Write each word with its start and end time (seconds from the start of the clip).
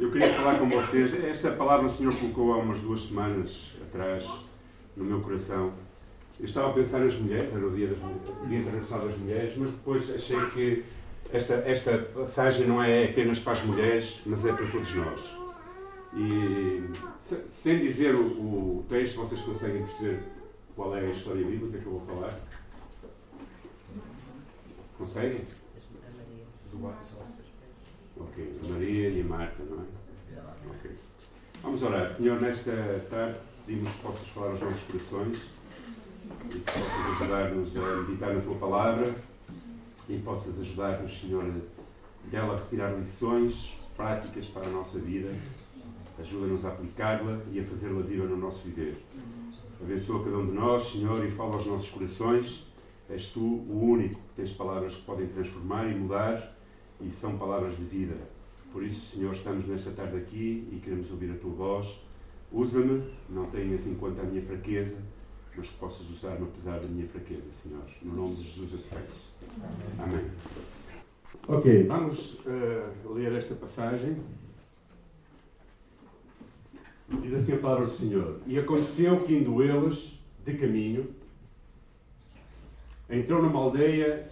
Eu 0.00 0.10
queria 0.10 0.30
falar 0.30 0.58
com 0.58 0.66
vocês. 0.66 1.12
Esta 1.22 1.50
palavra 1.50 1.86
o 1.86 1.90
Senhor 1.90 2.16
colocou 2.16 2.54
há 2.54 2.56
umas 2.56 2.78
duas 2.78 3.00
semanas 3.00 3.74
atrás 3.82 4.26
no 4.96 5.04
meu 5.04 5.20
coração. 5.20 5.74
Eu 6.38 6.46
estava 6.46 6.70
a 6.70 6.72
pensar 6.72 7.00
nas 7.00 7.16
mulheres, 7.16 7.54
era 7.54 7.66
o 7.66 7.70
Dia, 7.70 7.88
das, 7.88 8.48
Dia 8.48 8.60
Internacional 8.60 9.06
das 9.06 9.18
Mulheres, 9.18 9.56
mas 9.58 9.70
depois 9.70 10.10
achei 10.10 10.40
que 10.54 10.84
esta, 11.30 11.54
esta 11.66 11.98
passagem 11.98 12.66
não 12.66 12.82
é 12.82 13.10
apenas 13.10 13.40
para 13.40 13.52
as 13.52 13.62
mulheres, 13.62 14.22
mas 14.24 14.46
é 14.46 14.54
para 14.54 14.66
todos 14.68 14.94
nós. 14.94 15.20
E 16.16 16.82
sem 17.20 17.80
dizer 17.80 18.14
o, 18.14 18.22
o 18.22 18.86
texto, 18.88 19.16
vocês 19.16 19.42
conseguem 19.42 19.82
perceber 19.82 20.22
qual 20.74 20.96
é 20.96 21.00
a 21.00 21.10
história 21.10 21.44
bíblica 21.44 21.76
que 21.76 21.84
eu 21.84 21.92
vou 21.92 22.06
falar? 22.06 22.40
Conseguem? 24.96 25.42
Ok, 28.20 28.52
a 28.64 28.72
Maria 28.72 29.08
e 29.08 29.20
a 29.20 29.24
Marta, 29.24 29.62
não 29.64 29.78
é? 29.78 30.00
Ok. 30.70 30.90
Vamos 31.62 31.82
orar. 31.82 32.10
Senhor, 32.10 32.40
nesta 32.40 33.06
tarde 33.08 33.38
pedimos 33.66 33.90
que 33.90 34.02
possas 34.02 34.28
falar 34.28 34.50
aos 34.50 34.60
nossos 34.60 34.82
corações 34.82 35.38
e 36.44 36.58
que 36.58 36.58
possas 36.60 37.22
ajudar-nos 37.22 37.76
a 37.76 37.96
meditar 37.96 38.34
na 38.34 38.40
tua 38.40 38.54
palavra 38.56 39.14
e 40.08 40.18
possas 40.18 40.60
ajudar-nos, 40.60 41.20
Senhor, 41.20 41.44
dela 42.30 42.54
a 42.54 42.56
retirar 42.56 42.92
lições 42.98 43.74
práticas 43.96 44.46
para 44.46 44.66
a 44.66 44.70
nossa 44.70 44.98
vida. 44.98 45.34
Ajuda-nos 46.18 46.64
a 46.66 46.68
aplicá-la 46.68 47.40
e 47.50 47.60
a 47.60 47.64
fazê-la 47.64 48.02
viva 48.02 48.26
no 48.26 48.36
nosso 48.36 48.60
viver. 48.64 49.02
Abençoa 49.80 50.22
cada 50.22 50.36
um 50.36 50.46
de 50.46 50.52
nós, 50.52 50.82
Senhor, 50.90 51.24
e 51.24 51.30
fala 51.30 51.54
aos 51.54 51.66
nossos 51.66 51.88
corações. 51.88 52.66
És 53.08 53.26
tu 53.26 53.40
o 53.40 53.80
único 53.82 54.14
que 54.14 54.34
tens 54.36 54.52
palavras 54.52 54.94
que 54.94 55.02
podem 55.02 55.26
transformar 55.28 55.90
e 55.90 55.94
mudar 55.94 56.59
e 57.00 57.10
são 57.10 57.38
palavras 57.38 57.76
de 57.76 57.84
vida. 57.84 58.16
Por 58.72 58.82
isso, 58.82 59.14
Senhor, 59.14 59.32
estamos 59.32 59.66
nesta 59.66 59.90
tarde 59.90 60.16
aqui 60.16 60.68
e 60.72 60.80
queremos 60.82 61.10
ouvir 61.10 61.32
a 61.32 61.36
tua 61.36 61.50
voz. 61.50 61.98
Usa-me, 62.52 63.02
não 63.28 63.46
tenhas 63.50 63.86
em 63.86 63.94
conta 63.94 64.22
a 64.22 64.24
minha 64.24 64.42
fraqueza, 64.42 64.98
mas 65.56 65.68
que 65.68 65.76
possas 65.76 66.08
usar-me 66.08 66.44
apesar 66.44 66.78
da 66.78 66.86
minha 66.86 67.06
fraqueza, 67.08 67.50
Senhor. 67.50 67.82
No 68.02 68.14
nome 68.14 68.36
de 68.36 68.42
Jesus 68.42 68.72
eu 68.72 68.78
te 68.78 68.88
peço. 68.88 69.32
Amém. 69.98 70.24
Ok, 71.48 71.84
vamos 71.84 72.34
uh, 72.40 73.12
ler 73.12 73.32
esta 73.32 73.54
passagem. 73.54 74.16
Diz 77.22 77.34
assim 77.34 77.54
a 77.54 77.58
palavra 77.58 77.86
do 77.86 77.92
Senhor. 77.92 78.40
E 78.46 78.58
aconteceu 78.58 79.24
que, 79.24 79.34
indo 79.34 79.62
eles 79.62 80.20
de 80.44 80.54
caminho, 80.54 81.08
entrou 83.08 83.42
numa 83.42 83.58
aldeia 83.58 84.22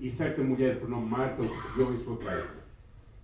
e 0.00 0.10
certa 0.10 0.42
mulher 0.42 0.80
por 0.80 0.88
nome 0.88 1.08
Marta 1.08 1.42
o 1.42 1.46
recebeu 1.46 1.92
em 1.92 1.98
sua 1.98 2.16
casa. 2.16 2.64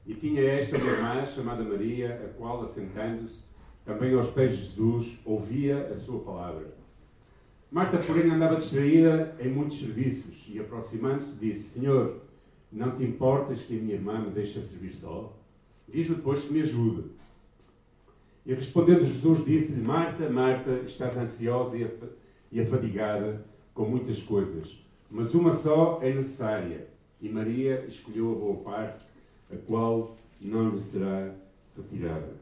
E 0.07 0.15
tinha 0.15 0.43
esta 0.43 0.77
uma 0.77 0.91
irmã 0.91 1.27
chamada 1.27 1.63
Maria, 1.63 2.23
a 2.25 2.29
qual, 2.37 2.63
assentando-se, 2.63 3.45
também 3.85 4.15
aos 4.15 4.31
pés 4.31 4.53
de 4.53 4.65
Jesus, 4.65 5.19
ouvia 5.25 5.89
a 5.89 5.97
sua 5.97 6.21
palavra. 6.21 6.75
Marta, 7.71 7.99
porém, 7.99 8.31
andava 8.31 8.57
distraída 8.57 9.37
em 9.39 9.49
muitos 9.49 9.79
serviços 9.79 10.49
e, 10.53 10.59
aproximando-se, 10.59 11.39
disse: 11.39 11.79
Senhor, 11.79 12.21
não 12.73 12.97
te 12.97 13.05
importas 13.05 13.63
que 13.63 13.79
a 13.79 13.81
minha 13.81 13.95
irmã 13.95 14.21
me 14.21 14.31
deixe 14.31 14.61
servir 14.63 14.93
só? 14.93 15.37
Diz-me 15.89 16.17
depois 16.17 16.45
que 16.45 16.53
me 16.53 16.61
ajude. 16.61 17.11
E 18.45 18.55
respondendo 18.55 19.07
Jesus, 19.07 19.45
disse-lhe: 19.45 19.83
Marta, 19.83 20.29
Marta, 20.29 20.81
estás 20.85 21.17
ansiosa 21.17 21.77
e 22.51 22.61
afadigada 22.61 23.45
com 23.73 23.85
muitas 23.85 24.23
coisas, 24.23 24.79
mas 25.11 25.35
uma 25.35 25.53
só 25.53 25.99
é 26.03 26.13
necessária. 26.13 26.89
E 27.21 27.29
Maria 27.29 27.85
escolheu 27.87 28.33
a 28.33 28.35
boa 28.35 28.57
parte, 28.59 29.05
a 29.53 29.57
qual 29.57 30.17
não 30.41 30.71
lhe 30.71 30.81
será 30.81 31.35
retirada. 31.77 32.35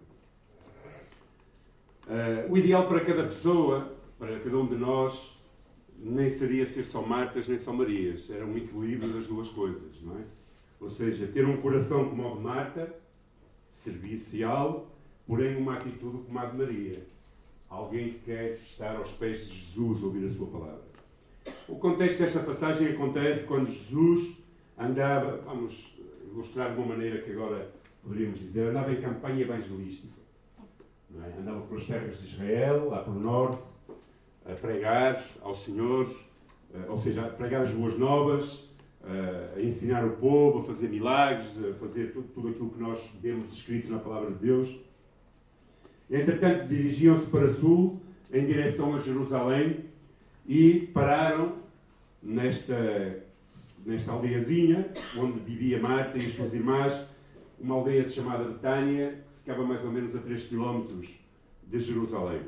Uh, 2.07 2.53
o 2.53 2.57
ideal 2.57 2.87
para 2.87 3.01
cada 3.01 3.25
pessoa 3.25 3.99
para 4.19 4.41
cada 4.41 4.57
um 4.59 4.67
de 4.67 4.75
nós 4.75 5.39
nem 5.97 6.29
seria 6.29 6.67
ser 6.67 6.85
só 6.85 7.03
Martas 7.03 7.49
nem 7.49 7.59
só 7.59 7.73
Marias, 7.73 8.31
era 8.31 8.45
um 8.45 8.57
equilíbrio 8.57 9.13
das 9.13 9.27
duas 9.27 9.49
coisas, 9.49 10.01
não 10.03 10.19
é? 10.19 10.25
Ou 10.81 10.91
seja, 10.91 11.27
ter 11.27 11.45
um 11.45 11.57
coração 11.57 12.09
como 12.09 12.33
o 12.33 12.37
de 12.37 12.43
Marta, 12.43 12.95
servicial, 13.69 14.93
porém 15.27 15.57
uma 15.57 15.75
atitude 15.75 16.25
como 16.25 16.39
a 16.39 16.47
de 16.47 16.57
Maria. 16.57 17.03
Alguém 17.69 18.11
que 18.11 18.19
quer 18.21 18.55
estar 18.63 18.97
aos 18.97 19.13
pés 19.13 19.41
de 19.41 19.57
Jesus, 19.57 20.03
ouvir 20.03 20.27
a 20.27 20.31
sua 20.31 20.47
palavra. 20.47 20.88
O 21.69 21.77
contexto 21.77 22.21
desta 22.21 22.41
passagem 22.41 22.89
acontece 22.89 23.47
quando 23.47 23.71
Jesus 23.71 24.39
andava, 24.77 25.39
vamos 25.45 25.99
ilustrar 26.33 26.73
de 26.73 26.79
uma 26.79 26.95
maneira 26.95 27.21
que 27.23 27.33
agora 27.33 27.71
poderíamos 28.03 28.41
dizer, 28.41 28.69
andava 28.69 28.93
em 28.93 29.01
campanha 29.01 29.43
evangelística. 29.43 30.19
É? 31.15 31.41
Andava 31.41 31.61
pelas 31.63 31.87
terras 31.87 32.19
de 32.21 32.27
Israel, 32.27 32.89
lá 32.91 33.03
pelo 33.03 33.19
norte, 33.19 33.67
a 34.45 34.53
pregar 34.55 35.23
ao 35.43 35.55
Senhor, 35.55 36.09
eh, 36.75 36.85
ou 36.89 36.99
seja, 36.99 37.27
a 37.27 37.29
pregar 37.29 37.63
as 37.63 37.73
boas 37.73 37.99
novas, 37.99 38.71
eh, 39.05 39.55
a 39.57 39.61
ensinar 39.61 40.05
o 40.05 40.17
povo, 40.17 40.59
a 40.59 40.63
fazer 40.63 40.89
milagres, 40.89 41.63
a 41.65 41.75
fazer 41.75 42.13
tudo, 42.13 42.29
tudo 42.29 42.49
aquilo 42.49 42.71
que 42.71 42.81
nós 42.81 43.01
vemos 43.21 43.49
descrito 43.49 43.91
na 43.91 43.99
palavra 43.99 44.31
de 44.31 44.39
Deus. 44.39 44.79
Entretanto, 46.11 46.69
dirigiam-se 46.69 47.27
para 47.27 47.49
sul, 47.49 48.01
em 48.33 48.47
direção 48.47 48.95
a 48.95 48.99
Jerusalém, 48.99 49.85
e 50.49 50.89
pararam 50.95 51.57
nesta, 52.23 53.23
nesta 53.85 54.13
aldeiazinha, 54.13 54.89
onde 55.19 55.41
vivia 55.41 55.79
Marta 55.79 56.17
e 56.17 56.25
as 56.25 56.33
suas 56.33 56.55
irmãs, 56.55 57.07
uma 57.61 57.75
aldeia 57.75 58.09
chamada 58.09 58.45
Betânia, 58.45 59.11
que 59.11 59.41
ficava 59.41 59.63
mais 59.63 59.85
ou 59.85 59.93
menos 59.93 60.17
a 60.17 60.21
3 60.21 60.49
km 60.49 60.87
de 61.65 61.79
Jerusalém. 61.79 62.41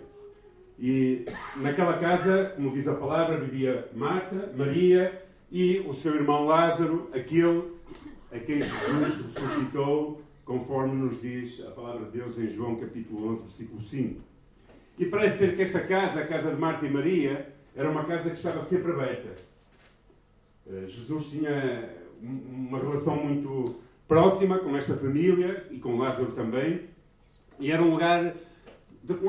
E 0.79 1.27
naquela 1.57 1.99
casa, 1.99 2.55
como 2.57 2.73
diz 2.73 2.89
a 2.89 2.95
palavra, 2.95 3.39
vivia 3.39 3.87
Marta, 3.95 4.51
Maria 4.57 5.23
e 5.53 5.81
o 5.81 5.93
seu 5.93 6.15
irmão 6.15 6.47
Lázaro, 6.47 7.11
aquele 7.13 7.65
a 8.33 8.39
quem 8.39 8.63
Jesus 8.63 9.35
ressuscitou, 9.35 10.23
conforme 10.45 10.95
nos 10.95 11.21
diz 11.21 11.63
a 11.67 11.71
palavra 11.71 12.07
de 12.07 12.19
Deus 12.19 12.39
em 12.39 12.47
João 12.47 12.77
capítulo 12.77 13.31
11, 13.33 13.43
versículo 13.43 13.83
5. 13.83 14.21
E 14.99 15.05
parece 15.05 15.39
ser 15.39 15.57
que 15.57 15.63
esta 15.63 15.81
casa, 15.81 16.21
a 16.21 16.27
casa 16.27 16.51
de 16.51 16.61
Marta 16.61 16.87
e 16.87 16.91
Maria, 16.91 17.60
era 17.81 17.91
uma 17.91 18.05
casa 18.05 18.29
que 18.29 18.37
estava 18.37 18.63
sempre 18.63 18.93
aberta. 18.93 19.31
Eh, 20.67 20.85
Jesus 20.87 21.31
tinha 21.31 21.89
uma 22.23 22.79
relação 22.79 23.17
muito 23.17 23.81
próxima 24.07 24.59
com 24.59 24.77
esta 24.77 24.95
família 24.97 25.67
e 25.71 25.79
com 25.79 25.97
Lázaro 25.97 26.33
também, 26.33 26.83
e 27.59 27.73
era 27.73 27.83
um 27.83 27.93
lugar 27.93 28.35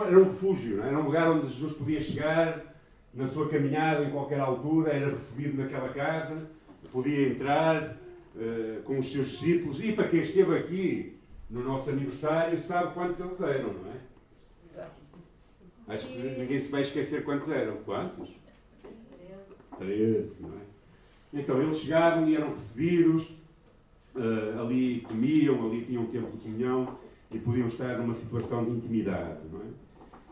era 0.06 0.20
um 0.20 0.26
refúgio, 0.26 0.84
é? 0.84 0.88
era 0.90 1.00
um 1.00 1.06
lugar 1.06 1.32
onde 1.32 1.48
Jesus 1.48 1.74
podia 1.74 2.02
chegar 2.02 2.76
na 3.14 3.26
sua 3.28 3.48
caminhada 3.48 4.04
em 4.04 4.12
qualquer 4.12 4.42
altura, 4.42 4.92
era 4.92 5.08
recebido 5.12 5.62
naquela 5.62 5.90
casa, 5.90 6.50
podia 6.92 7.30
entrar 7.30 7.98
uh, 8.36 8.84
com 8.84 9.00
os 9.00 9.10
seus 9.12 9.30
discípulos. 9.30 9.82
E 9.82 9.94
para 9.94 10.10
quem 10.10 10.20
esteve 10.20 10.58
aqui 10.58 11.18
no 11.50 11.64
nosso 11.64 11.90
aniversário, 11.90 12.62
sabe 12.62 12.94
quantos 12.94 13.20
eles 13.22 13.42
eram, 13.42 13.74
não 13.74 13.92
é? 13.92 14.12
Acho 15.88 16.08
que 16.08 16.18
ninguém 16.18 16.60
se 16.60 16.72
vai 16.72 16.82
esquecer 16.82 17.24
quantos 17.24 17.50
eram. 17.50 17.78
Quantos? 17.84 18.41
Treze, 19.78 20.44
não 20.44 20.58
é? 20.58 20.62
Então, 21.34 21.62
eles 21.62 21.78
chegavam 21.80 22.28
e 22.28 22.36
eram 22.36 22.52
recebidos, 22.52 23.30
uh, 24.16 24.60
ali 24.60 25.02
comiam, 25.02 25.66
ali 25.66 25.86
tinham 25.86 26.06
tempo 26.08 26.36
de 26.38 26.44
comunhão 26.44 26.98
e 27.32 27.40
podiam 27.40 27.68
estar 27.68 27.98
numa 27.98 28.14
situação 28.14 28.66
de 28.66 28.72
intimidade. 28.72 29.48
Não 29.52 29.62
é? 29.62 29.64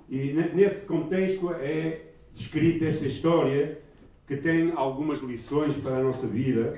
E 0.10 0.34
nesse 0.34 0.88
contexto 0.88 1.54
é 1.54 2.08
descrita 2.34 2.86
esta 2.86 3.06
história 3.06 3.80
que 4.28 4.38
tem 4.38 4.72
algumas 4.72 5.20
lições 5.20 5.78
para 5.78 5.98
a 5.98 6.04
nossa 6.04 6.28
vida 6.28 6.74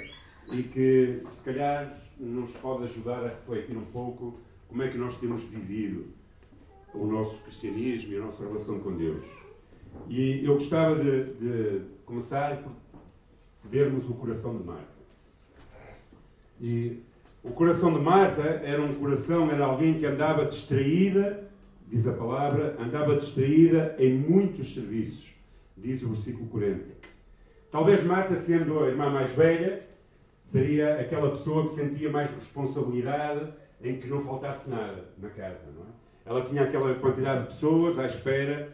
e 0.52 0.64
que 0.64 1.22
se 1.24 1.46
calhar 1.46 1.98
nos 2.20 2.52
pode 2.52 2.84
ajudar 2.84 3.24
a 3.24 3.30
refletir 3.30 3.76
um 3.78 3.86
pouco 3.86 4.40
como 4.68 4.84
é 4.84 4.90
que 4.90 4.98
nós 4.98 5.18
temos 5.18 5.44
vivido 5.44 6.08
o 6.94 7.06
nosso 7.06 7.42
cristianismo 7.44 8.14
e 8.14 8.18
a 8.18 8.22
nossa 8.22 8.44
relação 8.44 8.80
com 8.80 8.96
Deus. 8.96 9.26
E 10.08 10.46
eu 10.46 10.56
gostava 10.56 10.96
de, 10.96 11.34
de 11.34 11.82
começar 12.06 12.58
por 12.58 12.72
vermos 13.64 14.10
o 14.10 14.14
coração 14.14 14.58
de 14.58 14.64
Marta. 14.64 14.92
E 16.60 17.04
o 17.44 17.52
coração 17.52 17.94
de 17.94 18.00
Marta 18.00 18.42
era 18.42 18.82
um 18.82 18.94
coração, 18.96 19.50
era 19.50 19.66
alguém 19.66 19.98
que 19.98 20.06
andava 20.06 20.46
distraída, 20.46 21.50
diz 21.88 22.08
a 22.08 22.14
palavra, 22.14 22.76
andava 22.80 23.16
distraída 23.16 23.96
em 23.98 24.18
muitos 24.18 24.74
serviços, 24.74 25.34
diz 25.76 26.04
o 26.04 26.10
versículo 26.10 26.48
40. 26.48 26.84
Talvez 27.72 28.04
Marta, 28.04 28.36
sendo 28.36 28.84
a 28.84 28.88
irmã 28.88 29.10
mais 29.10 29.34
velha, 29.34 29.82
seria 30.44 31.00
aquela 31.00 31.32
pessoa 31.32 31.64
que 31.64 31.70
sentia 31.70 32.10
mais 32.10 32.30
responsabilidade 32.30 33.52
em 33.82 33.98
que 33.98 34.08
não 34.08 34.22
faltasse 34.22 34.70
nada 34.70 35.06
na 35.18 35.30
casa, 35.30 35.72
não 35.76 35.84
é? 35.84 36.02
Ela 36.24 36.44
tinha 36.44 36.64
aquela 36.64 36.94
quantidade 36.96 37.42
de 37.42 37.48
pessoas 37.48 37.98
à 37.98 38.06
espera, 38.06 38.70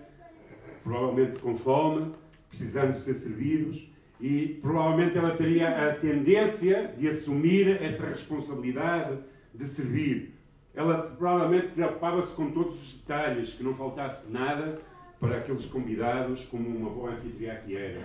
provavelmente 0.88 1.38
com 1.40 1.58
fome, 1.58 2.14
precisando 2.48 2.94
de 2.94 3.02
ser 3.02 3.14
servidos, 3.14 3.92
e 4.22 4.58
provavelmente 4.62 5.18
ela 5.18 5.36
teria 5.36 5.90
a 5.90 5.94
tendência 5.94 6.94
de 6.98 7.10
assumir 7.10 7.82
essa 7.82 8.08
responsabilidade 8.08 9.20
de 9.54 9.66
servir. 9.66 10.34
ela 10.74 11.00
provavelmente 11.00 11.74
preocupava-se 11.74 12.34
com 12.36 12.52
todos 12.52 12.80
os 12.80 12.94
detalhes, 13.00 13.54
que 13.54 13.64
não 13.64 13.74
faltasse 13.74 14.32
nada 14.32 14.80
para 15.20 15.38
aqueles 15.38 15.66
convidados, 15.66 16.46
como 16.46 16.70
uma 16.70 16.90
boa 16.90 17.12
anfitriã 17.12 17.56
que 17.56 17.76
era. 17.76 18.00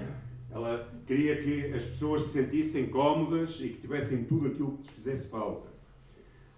Ela 0.50 0.88
queria 1.06 1.36
que 1.36 1.72
as 1.74 1.82
pessoas 1.82 2.22
se 2.24 2.30
sentissem 2.30 2.86
cómodas 2.86 3.60
e 3.60 3.68
que 3.68 3.78
tivessem 3.78 4.24
tudo 4.24 4.48
aquilo 4.48 4.78
que 4.78 4.94
fizesse 4.94 5.28
falta. 5.28 5.68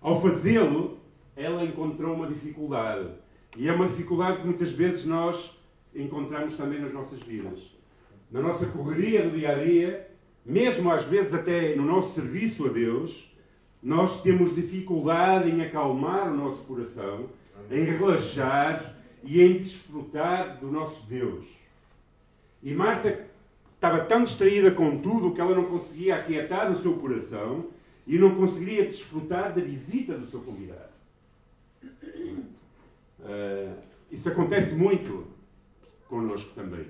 Ao 0.01 0.21
fazê-lo, 0.21 1.01
ela 1.37 1.65
encontrou 1.65 2.15
uma 2.15 2.29
dificuldade. 2.29 3.09
E 3.57 3.69
é 3.69 3.73
uma 3.73 3.89
dificuldade 3.89 4.39
que 4.39 4.47
muitas 4.47 4.71
vezes 4.71 5.05
nós 5.05 5.59
encontramos 5.95 6.57
também 6.57 6.81
nas 6.81 6.93
nossas 6.93 7.21
vidas. 7.21 7.61
Na 8.31 8.41
nossa 8.41 8.67
correria 8.67 9.23
do 9.23 9.37
dia 9.37 9.51
a 9.51 9.65
dia, 9.65 10.11
mesmo 10.45 10.91
às 10.91 11.05
vezes 11.05 11.33
até 11.35 11.75
no 11.77 11.85
nosso 11.85 12.15
serviço 12.15 12.67
a 12.67 12.69
Deus, 12.69 13.33
nós 13.83 14.23
temos 14.23 14.55
dificuldade 14.55 15.51
em 15.51 15.63
acalmar 15.63 16.33
o 16.33 16.37
nosso 16.37 16.65
coração, 16.65 17.29
em 17.71 17.85
relaxar 17.85 18.95
e 19.23 19.43
em 19.43 19.59
desfrutar 19.59 20.59
do 20.59 20.71
nosso 20.71 21.07
Deus. 21.07 21.47
E 22.63 22.73
Marta 22.75 23.27
estava 23.75 24.05
tão 24.05 24.25
distraída 24.25 24.71
com 24.71 24.99
tudo 24.99 25.33
que 25.33 25.41
ela 25.41 25.55
não 25.55 25.67
conseguia 25.67 26.17
aquietar 26.17 26.71
o 26.71 26.75
seu 26.75 26.95
coração 26.95 27.67
e 28.07 28.19
não 28.19 28.35
conseguiria 28.35 28.87
desfrutar 28.87 29.55
da 29.55 29.61
visita 29.61 30.17
do 30.17 30.27
seu 30.27 30.41
convidado. 30.41 30.93
Uh, 33.21 33.75
isso 34.11 34.29
acontece 34.29 34.75
muito 34.75 35.27
connosco 36.09 36.55
também. 36.55 36.87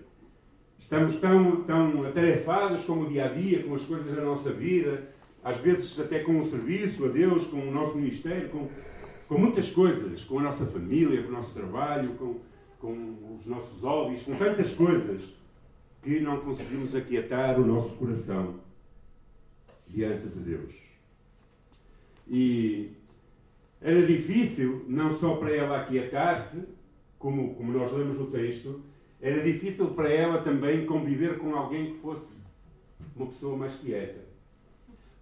Estamos 0.78 1.18
tão, 1.18 1.62
tão 1.62 2.02
atarefados 2.04 2.84
com 2.84 3.02
o 3.02 3.08
dia 3.08 3.26
a 3.26 3.28
dia, 3.28 3.62
com 3.62 3.74
as 3.74 3.84
coisas 3.84 4.14
da 4.14 4.22
nossa 4.22 4.52
vida, 4.52 5.08
às 5.42 5.58
vezes 5.58 5.98
até 5.98 6.20
com 6.20 6.38
o 6.38 6.44
serviço 6.44 7.04
a 7.04 7.08
Deus, 7.08 7.46
com 7.46 7.68
o 7.68 7.70
nosso 7.70 7.96
ministério, 7.96 8.48
com, 8.48 8.68
com 9.28 9.38
muitas 9.38 9.70
coisas, 9.70 10.24
com 10.24 10.38
a 10.38 10.42
nossa 10.42 10.66
família, 10.66 11.22
com 11.22 11.28
o 11.28 11.32
nosso 11.32 11.54
trabalho, 11.54 12.10
com, 12.14 12.36
com 12.80 13.36
os 13.38 13.46
nossos 13.46 13.82
hobbies, 13.82 14.22
com 14.22 14.34
tantas 14.36 14.74
coisas 14.74 15.34
que 16.02 16.20
não 16.20 16.40
conseguimos 16.40 16.94
aquietar 16.94 17.58
o 17.58 17.66
nosso 17.66 17.94
coração 17.96 18.56
diante 19.88 20.28
de 20.28 20.40
Deus. 20.40 20.74
E 22.28 22.90
era 23.80 24.06
difícil, 24.06 24.84
não 24.88 25.14
só 25.14 25.36
para 25.36 25.50
ela 25.50 25.80
aquietar-se, 25.80 26.68
como, 27.18 27.54
como 27.54 27.72
nós 27.72 27.92
lemos 27.92 28.18
no 28.18 28.26
texto, 28.26 28.82
era 29.24 29.42
difícil 29.42 29.86
para 29.92 30.10
ela 30.10 30.42
também 30.42 30.84
conviver 30.84 31.38
com 31.38 31.54
alguém 31.54 31.94
que 31.94 32.00
fosse 32.00 32.46
uma 33.16 33.26
pessoa 33.28 33.56
mais 33.56 33.74
quieta. 33.74 34.20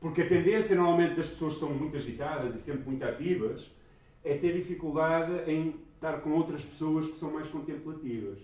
Porque 0.01 0.23
a 0.23 0.29
tendência 0.29 0.75
normalmente 0.75 1.15
das 1.15 1.29
pessoas 1.29 1.55
que 1.55 1.61
são 1.61 1.71
muito 1.71 1.97
agitadas 1.97 2.53
e 2.57 2.61
sempre 2.61 2.83
muito 2.91 3.05
ativas 3.05 3.71
é 4.25 4.35
ter 4.35 4.55
dificuldade 4.55 5.49
em 5.49 5.77
estar 5.95 6.21
com 6.21 6.31
outras 6.31 6.65
pessoas 6.65 7.13
que 7.13 7.17
são 7.17 7.33
mais 7.33 7.47
contemplativas, 7.47 8.41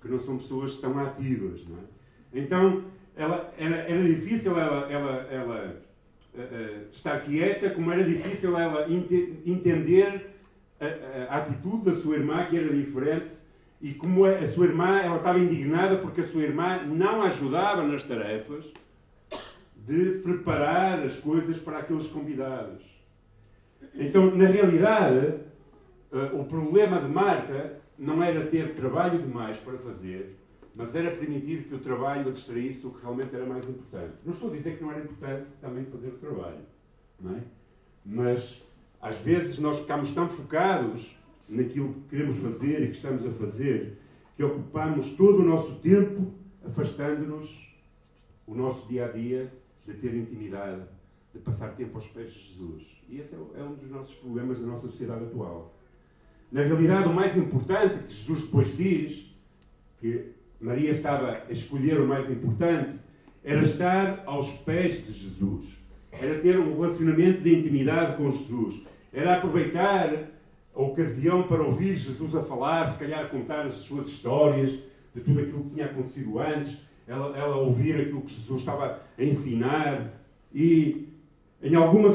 que 0.00 0.08
não 0.08 0.18
são 0.18 0.38
pessoas 0.38 0.78
tão 0.78 0.98
ativas. 0.98 1.62
Não 1.68 1.76
é? 1.76 2.40
Então, 2.40 2.84
ela, 3.14 3.52
era, 3.58 3.76
era 3.76 4.02
difícil 4.02 4.58
ela, 4.58 4.90
ela, 4.90 5.12
ela 5.30 5.82
uh, 6.34 6.38
uh, 6.38 6.90
estar 6.90 7.20
quieta, 7.20 7.68
como 7.68 7.92
era 7.92 8.02
difícil 8.02 8.56
ela 8.56 8.90
ente, 8.90 9.42
entender 9.44 10.30
a, 10.80 11.34
a, 11.34 11.36
atitude 11.36 11.84
da 11.84 11.94
sua 11.94 12.16
irmã, 12.16 12.46
que 12.46 12.56
era 12.56 12.74
diferente, 12.74 13.49
e 13.80 13.94
como 13.94 14.24
a, 14.24 14.30
a 14.30 14.48
sua 14.48 14.66
irmã 14.66 15.00
ela 15.00 15.16
estava 15.16 15.38
indignada 15.38 15.96
porque 15.96 16.20
a 16.20 16.26
sua 16.26 16.42
irmã 16.42 16.82
não 16.84 17.22
ajudava 17.22 17.82
nas 17.82 18.04
tarefas 18.04 18.70
de 19.74 20.20
preparar 20.22 21.00
as 21.02 21.18
coisas 21.18 21.58
para 21.58 21.78
aqueles 21.78 22.06
convidados. 22.08 22.84
Então, 23.94 24.34
na 24.36 24.46
realidade, 24.46 25.36
uh, 26.12 26.40
o 26.40 26.44
problema 26.44 27.00
de 27.00 27.08
Marta 27.08 27.80
não 27.98 28.22
era 28.22 28.46
ter 28.46 28.74
trabalho 28.74 29.20
demais 29.20 29.58
para 29.58 29.78
fazer, 29.78 30.36
mas 30.74 30.94
era 30.94 31.10
permitir 31.10 31.64
que 31.64 31.74
o 31.74 31.78
trabalho 31.78 32.28
a 32.28 32.32
distraísse 32.32 32.86
o 32.86 32.90
que 32.90 33.02
realmente 33.02 33.34
era 33.34 33.46
mais 33.46 33.68
importante. 33.68 34.14
Não 34.24 34.32
estou 34.32 34.50
a 34.50 34.54
dizer 34.54 34.76
que 34.76 34.82
não 34.82 34.92
era 34.92 35.00
importante 35.00 35.52
também 35.60 35.84
fazer 35.86 36.08
o 36.08 36.18
trabalho, 36.18 36.60
é? 37.36 37.40
Mas 38.04 38.62
às 39.00 39.18
vezes 39.18 39.58
nós 39.58 39.80
ficamos 39.80 40.12
tão 40.12 40.28
focados 40.28 41.18
naquilo 41.48 41.94
que 41.94 42.00
queremos 42.10 42.38
fazer 42.38 42.82
e 42.82 42.86
que 42.86 42.96
estamos 42.96 43.26
a 43.26 43.30
fazer 43.30 43.98
que 44.36 44.44
ocupamos 44.44 45.14
todo 45.16 45.40
o 45.40 45.44
nosso 45.44 45.74
tempo 45.80 46.32
afastando-nos 46.64 47.76
o 48.46 48.54
nosso 48.54 48.88
dia 48.88 49.04
a 49.04 49.08
dia 49.08 49.52
de 49.86 49.92
ter 49.94 50.14
intimidade, 50.14 50.80
de 51.34 51.40
passar 51.40 51.76
tempo 51.76 51.96
aos 51.96 52.06
pés 52.06 52.32
de 52.32 52.40
Jesus. 52.48 52.82
E 53.08 53.18
esse 53.18 53.34
é, 53.34 53.38
é 53.38 53.62
um 53.62 53.74
dos 53.74 53.90
nossos 53.90 54.14
problemas 54.14 54.58
da 54.58 54.66
nossa 54.66 54.88
sociedade 54.88 55.24
atual. 55.24 55.74
Na 56.50 56.62
realidade, 56.62 57.08
o 57.08 57.12
mais 57.12 57.36
importante 57.36 57.98
que 58.04 58.14
Jesus 58.14 58.46
depois 58.46 58.76
diz, 58.76 59.36
que 60.00 60.32
Maria 60.58 60.90
estava 60.90 61.42
a 61.46 61.52
escolher 61.52 62.00
o 62.00 62.08
mais 62.08 62.30
importante, 62.30 62.98
era 63.44 63.62
estar 63.62 64.22
aos 64.26 64.52
pés 64.58 65.06
de 65.06 65.12
Jesus. 65.12 65.78
Era 66.10 66.40
ter 66.40 66.58
um 66.58 66.80
relacionamento 66.80 67.42
de 67.42 67.58
intimidade 67.58 68.16
com 68.16 68.30
Jesus. 68.30 68.86
Era 69.12 69.36
aproveitar 69.36 70.30
a 70.74 70.80
ocasião 70.80 71.42
para 71.44 71.62
ouvir 71.62 71.96
Jesus 71.96 72.34
a 72.34 72.42
falar, 72.42 72.86
se 72.86 72.98
calhar 72.98 73.28
contar 73.30 73.66
as 73.66 73.74
suas 73.74 74.08
histórias, 74.08 74.82
de 75.14 75.20
tudo 75.20 75.40
aquilo 75.40 75.64
que 75.64 75.70
tinha 75.70 75.86
acontecido 75.86 76.38
antes, 76.38 76.82
ela, 77.06 77.36
ela 77.36 77.56
ouvir 77.56 78.00
aquilo 78.00 78.22
que 78.22 78.32
Jesus 78.32 78.60
estava 78.60 79.02
a 79.18 79.24
ensinar. 79.24 80.22
E 80.54 81.08
em 81.62 81.74
algumas 81.74 82.14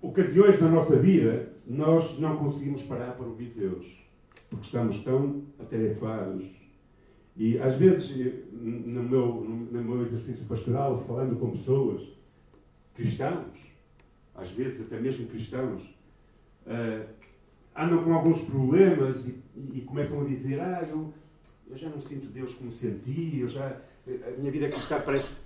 ocasiões 0.00 0.60
da 0.60 0.68
nossa 0.68 0.96
vida, 0.96 1.52
nós 1.66 2.18
não 2.18 2.36
conseguimos 2.36 2.82
parar 2.82 3.12
para 3.12 3.26
ouvir 3.26 3.52
Deus, 3.56 3.86
porque 4.48 4.64
estamos 4.64 5.00
tão 5.00 5.42
atarefados. 5.58 6.46
E 7.36 7.58
às 7.58 7.76
vezes, 7.76 8.14
no 8.52 9.02
meu, 9.02 9.26
no 9.44 9.82
meu 9.82 10.02
exercício 10.02 10.44
pastoral, 10.44 11.02
falando 11.06 11.38
com 11.38 11.50
pessoas, 11.50 12.02
cristãos, 12.94 13.58
às 14.34 14.50
vezes 14.52 14.86
até 14.86 15.00
mesmo 15.00 15.26
cristãos, 15.26 15.82
uh, 16.66 17.06
andam 17.76 18.04
com 18.04 18.14
alguns 18.14 18.42
problemas 18.42 19.28
e, 19.28 19.42
e, 19.74 19.80
começam 19.82 20.20
a 20.20 20.24
dizer: 20.24 20.60
Ah, 20.60 20.86
eu, 20.88 21.12
eu 21.68 21.76
já 21.76 21.88
não 21.88 22.00
sinto 22.00 22.26
Deus 22.26 22.54
como 22.54 22.70
senti, 22.70 23.38
eu 23.40 23.48
já, 23.48 23.80
a 24.06 24.30
minha 24.38 24.50
vida 24.50 24.68
cristã 24.68 25.00
parece 25.00 25.30
que 25.30 25.36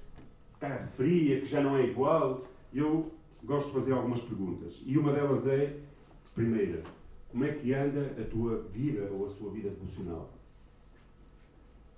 está 0.54 0.78
fria, 0.78 1.40
que 1.40 1.46
já 1.46 1.60
não 1.60 1.76
é 1.76 1.84
igual. 1.84 2.46
Eu 2.74 3.12
gosto 3.44 3.68
de 3.68 3.74
fazer 3.74 3.92
algumas 3.92 4.20
perguntas. 4.20 4.82
E 4.84 4.98
uma 4.98 5.12
delas 5.12 5.46
é: 5.46 5.76
primeira, 6.34 6.82
como 7.30 7.44
é 7.44 7.52
que 7.52 7.72
anda 7.72 8.14
a 8.20 8.24
tua 8.24 8.62
vida 8.72 9.08
ou 9.10 9.26
a 9.26 9.30
sua 9.30 9.50
vida 9.50 9.70
devocional? 9.70 10.32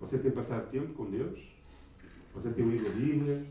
Você 0.00 0.18
tem 0.18 0.30
passado 0.30 0.70
tempo 0.70 0.92
com 0.94 1.10
Deus? 1.10 1.40
Você 2.34 2.50
tem 2.50 2.68
lido 2.68 2.86
a 2.86 2.90
Bíblia? 2.90 3.46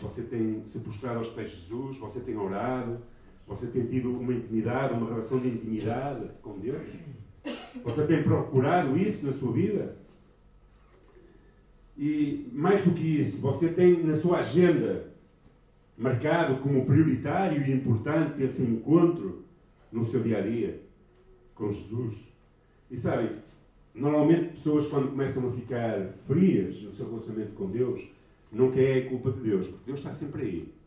Você 0.00 0.22
tem 0.22 0.64
se 0.64 0.80
prostrado 0.80 1.18
aos 1.18 1.30
pés 1.30 1.50
de 1.50 1.56
Jesus? 1.56 1.98
Você 1.98 2.20
tem 2.20 2.36
orado? 2.36 3.00
Você 3.46 3.66
tem 3.66 3.86
tido 3.86 4.10
uma 4.10 4.32
intimidade, 4.32 4.94
uma 4.94 5.08
relação 5.08 5.38
de 5.38 5.48
intimidade 5.48 6.28
com 6.40 6.58
Deus? 6.58 6.82
Você 7.84 8.06
tem 8.06 8.22
procurado 8.22 8.96
isso 8.96 9.26
na 9.26 9.32
sua 9.32 9.52
vida? 9.52 9.96
E 11.96 12.48
mais 12.52 12.84
do 12.84 12.92
que 12.92 13.20
isso, 13.20 13.38
você 13.38 13.68
tem 13.68 14.02
na 14.02 14.16
sua 14.16 14.38
agenda 14.38 15.12
marcado 15.96 16.62
como 16.62 16.86
prioritário 16.86 17.62
e 17.62 17.72
importante 17.72 18.42
esse 18.42 18.62
encontro 18.62 19.44
no 19.90 20.04
seu 20.04 20.22
dia 20.22 20.38
a 20.38 20.40
dia 20.40 20.80
com 21.54 21.70
Jesus. 21.70 22.14
E 22.90 22.96
sabem, 22.96 23.30
normalmente 23.94 24.52
pessoas 24.52 24.88
quando 24.88 25.10
começam 25.10 25.48
a 25.48 25.52
ficar 25.52 26.12
frias 26.26 26.80
no 26.82 26.92
seu 26.92 27.08
relacionamento 27.10 27.52
com 27.52 27.70
Deus, 27.70 28.08
nunca 28.50 28.80
é 28.80 29.02
culpa 29.02 29.30
de 29.30 29.40
Deus, 29.40 29.66
porque 29.66 29.84
Deus 29.86 29.98
está 29.98 30.12
sempre 30.12 30.42
aí 30.42 30.81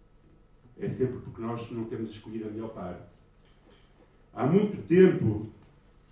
é 0.79 0.89
sempre 0.89 1.20
porque 1.20 1.41
nós 1.41 1.70
não 1.72 1.86
temos 1.86 2.12
escolhido 2.12 2.48
a 2.48 2.51
melhor 2.51 2.70
parte. 2.70 3.15
Há 4.34 4.46
muito 4.46 4.86
tempo, 4.88 5.48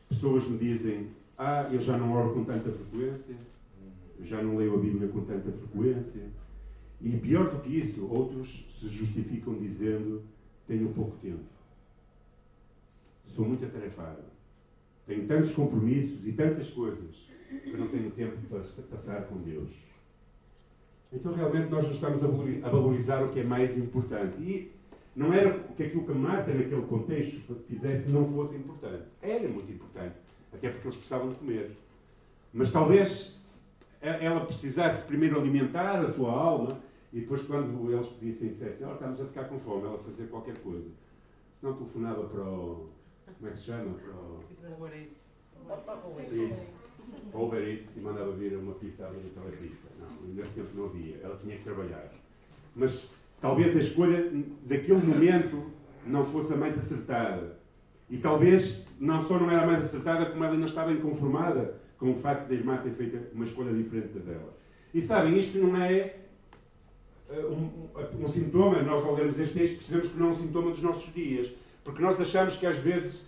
pessoas 0.07 0.47
me 0.47 0.57
dizem: 0.57 1.09
Ah, 1.37 1.69
eu 1.71 1.79
já 1.79 1.97
não 1.97 2.13
oro 2.13 2.33
com 2.33 2.43
tanta 2.45 2.71
frequência, 2.71 3.35
eu 4.17 4.25
já 4.25 4.41
não 4.41 4.55
leio 4.55 4.75
a 4.75 4.77
Bíblia 4.77 5.09
com 5.09 5.21
tanta 5.25 5.51
frequência. 5.51 6.23
E 7.01 7.17
pior 7.17 7.51
do 7.51 7.61
que 7.61 7.77
isso, 7.77 8.07
outros 8.07 8.65
se 8.79 8.87
justificam 8.87 9.55
dizendo: 9.55 10.23
Tenho 10.65 10.93
pouco 10.93 11.17
tempo. 11.17 11.43
Sou 13.25 13.45
muito 13.45 13.65
atarefado. 13.65 14.23
Tenho 15.05 15.27
tantos 15.27 15.53
compromissos 15.53 16.25
e 16.25 16.31
tantas 16.31 16.69
coisas 16.69 17.27
que 17.61 17.75
não 17.75 17.89
tenho 17.89 18.09
tempo 18.11 18.37
para 18.47 18.61
passar 18.89 19.23
com 19.23 19.37
Deus. 19.41 19.69
Então, 21.13 21.33
realmente, 21.33 21.69
nós 21.69 21.85
não 21.85 21.91
estamos 21.91 22.23
a 22.23 22.69
valorizar 22.69 23.23
o 23.23 23.29
que 23.29 23.39
é 23.39 23.43
mais 23.43 23.77
importante. 23.77 24.35
E 24.41 24.71
não 25.15 25.31
era 25.33 25.59
que 25.75 25.83
aquilo 25.83 26.05
que 26.05 26.11
Marta, 26.11 26.51
naquele 26.51 26.81
contexto, 26.83 27.55
fizesse 27.67 28.09
não 28.09 28.27
fosse 28.31 28.55
importante. 28.55 29.03
Era 29.21 29.47
muito 29.47 29.71
importante, 29.71 30.15
até 30.51 30.69
porque 30.69 30.87
eles 30.87 30.97
precisavam 30.97 31.31
de 31.31 31.37
comer. 31.37 31.71
Mas 32.51 32.71
talvez 32.71 33.39
ela 34.01 34.41
precisasse 34.41 35.05
primeiro 35.05 35.39
alimentar 35.39 35.99
a 35.99 36.11
sua 36.11 36.31
alma 36.31 36.79
e 37.13 37.19
depois, 37.19 37.43
quando 37.43 37.91
eles 37.91 38.07
pedissem 38.07 38.47
e 38.47 38.51
dissessem: 38.51 38.87
oh, 38.87 38.93
estamos 38.93 39.21
a 39.21 39.25
ficar 39.25 39.43
com 39.43 39.59
fome, 39.59 39.85
ela 39.85 39.99
fazer 39.99 40.27
qualquer 40.29 40.57
coisa. 40.57 40.89
Se 41.53 41.63
não 41.63 41.73
telefonava 41.73 42.23
para 42.23 42.41
o, 42.41 42.89
Como 43.37 43.47
é 43.47 43.51
que 43.51 43.57
se 43.57 43.65
chama? 43.65 43.95
Isso. 46.47 46.75
Uber 47.33 47.61
Eats 47.61 47.97
e 47.97 48.01
mandava 48.01 48.31
vir 48.31 48.55
uma 48.57 48.73
pizza 48.73 49.07
ali 49.07 49.21
naquela 49.23 49.55
pizza. 49.57 49.89
Não, 49.99 50.33
nesse 50.33 50.51
tempo 50.51 50.69
não 50.75 50.85
havia. 50.85 51.19
Ela 51.23 51.37
tinha 51.41 51.57
que 51.57 51.63
trabalhar. 51.63 52.11
Mas 52.75 53.09
talvez 53.41 53.75
a 53.75 53.79
escolha 53.79 54.31
daquele 54.65 55.01
momento 55.01 55.71
não 56.05 56.25
fosse 56.25 56.53
a 56.53 56.57
mais 56.57 56.77
acertada. 56.77 57.57
E 58.09 58.17
talvez 58.17 58.83
não 58.99 59.23
só 59.23 59.39
não 59.39 59.49
era 59.49 59.63
a 59.63 59.67
mais 59.67 59.83
acertada, 59.83 60.27
como 60.27 60.43
ela 60.43 60.53
ainda 60.53 60.65
estava 60.65 60.91
inconformada 60.91 61.75
com 61.97 62.11
o 62.11 62.15
facto 62.15 62.47
da 62.47 62.53
irmã 62.53 62.77
ter 62.77 62.91
feito 62.91 63.33
uma 63.33 63.45
escolha 63.45 63.73
diferente 63.73 64.09
da 64.09 64.19
dela. 64.19 64.53
E 64.93 65.01
sabem, 65.01 65.37
isto 65.37 65.57
não 65.57 65.81
é 65.81 66.17
uh, 67.29 67.51
um, 67.51 68.25
um, 68.25 68.27
sintoma, 68.27 68.81
nós 68.83 69.03
ao 69.03 69.15
lermos 69.15 69.39
este 69.39 69.57
texto 69.57 69.77
percebemos 69.77 70.09
que 70.09 70.19
não 70.19 70.27
é 70.27 70.31
um 70.31 70.35
sintoma 70.35 70.71
dos 70.71 70.81
nossos 70.81 71.13
dias. 71.13 71.51
Porque 71.83 72.01
nós 72.01 72.19
achamos 72.19 72.57
que 72.57 72.65
às 72.65 72.77
vezes, 72.77 73.25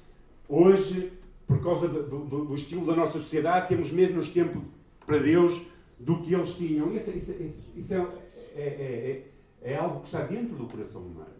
hoje, 0.48 1.12
por 1.48 1.62
causa 1.62 1.88
do, 1.88 2.26
do, 2.26 2.46
do 2.46 2.56
estilo 2.56 2.86
da 2.86 2.96
nossa 2.96 3.20
sociedade, 3.20 3.68
temos 3.68 3.92
menos 3.92 4.30
tempo 4.30 4.64
para 5.06 5.20
Deus 5.20 5.66
do 6.00 6.22
que 6.22 6.34
eles 6.34 6.56
tinham. 6.56 6.94
Isso, 6.94 7.12
isso, 7.12 7.32
isso, 7.44 7.72
isso 7.76 7.94
é, 7.94 8.08
é, 8.56 8.62
é, 8.62 9.24
é, 9.62 9.74
é 9.74 9.78
algo 9.78 10.02
que 10.02 10.08
está 10.08 10.22
dentro 10.22 10.56
do 10.56 10.66
coração 10.66 11.02
humano. 11.02 11.36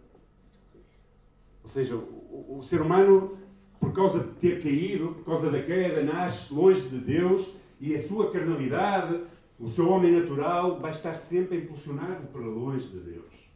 Ou 1.62 1.70
seja, 1.70 1.96
o, 1.96 2.58
o, 2.58 2.62
ser 2.62 2.80
humano, 2.80 3.36
por 3.80 3.92
causa 3.92 4.20
de 4.20 4.30
ter 4.34 4.62
caído, 4.62 5.08
por 5.08 5.24
causa 5.24 5.50
da 5.50 5.60
queda, 5.60 6.02
nasce 6.02 6.54
longe 6.54 6.88
de 6.88 6.98
Deus 6.98 7.52
e 7.80 7.94
a 7.94 8.06
sua 8.06 8.30
carnalidade, 8.30 9.22
o 9.58 9.68
seu 9.68 9.88
homem 9.88 10.12
natural, 10.12 10.78
vai 10.78 10.92
estar 10.92 11.14
sempre 11.14 11.58
impulsionado 11.58 12.28
para 12.28 12.42
longe 12.42 12.86
de 12.88 13.00
Deus. 13.00 13.50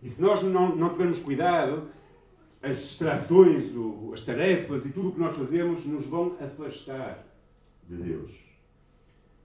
E 0.00 0.08
se 0.08 0.22
nós 0.22 0.42
não, 0.44 0.76
não 0.76 0.90
tivermos 0.90 1.18
cuidado, 1.18 1.88
as 2.62 2.78
distrações, 2.78 3.72
as 4.12 4.24
tarefas 4.24 4.84
e 4.84 4.90
tudo 4.90 5.08
o 5.08 5.12
que 5.12 5.20
nós 5.20 5.36
fazemos 5.36 5.84
nos 5.86 6.06
vão 6.06 6.36
afastar 6.40 7.24
de 7.88 7.96
Deus. 7.96 8.48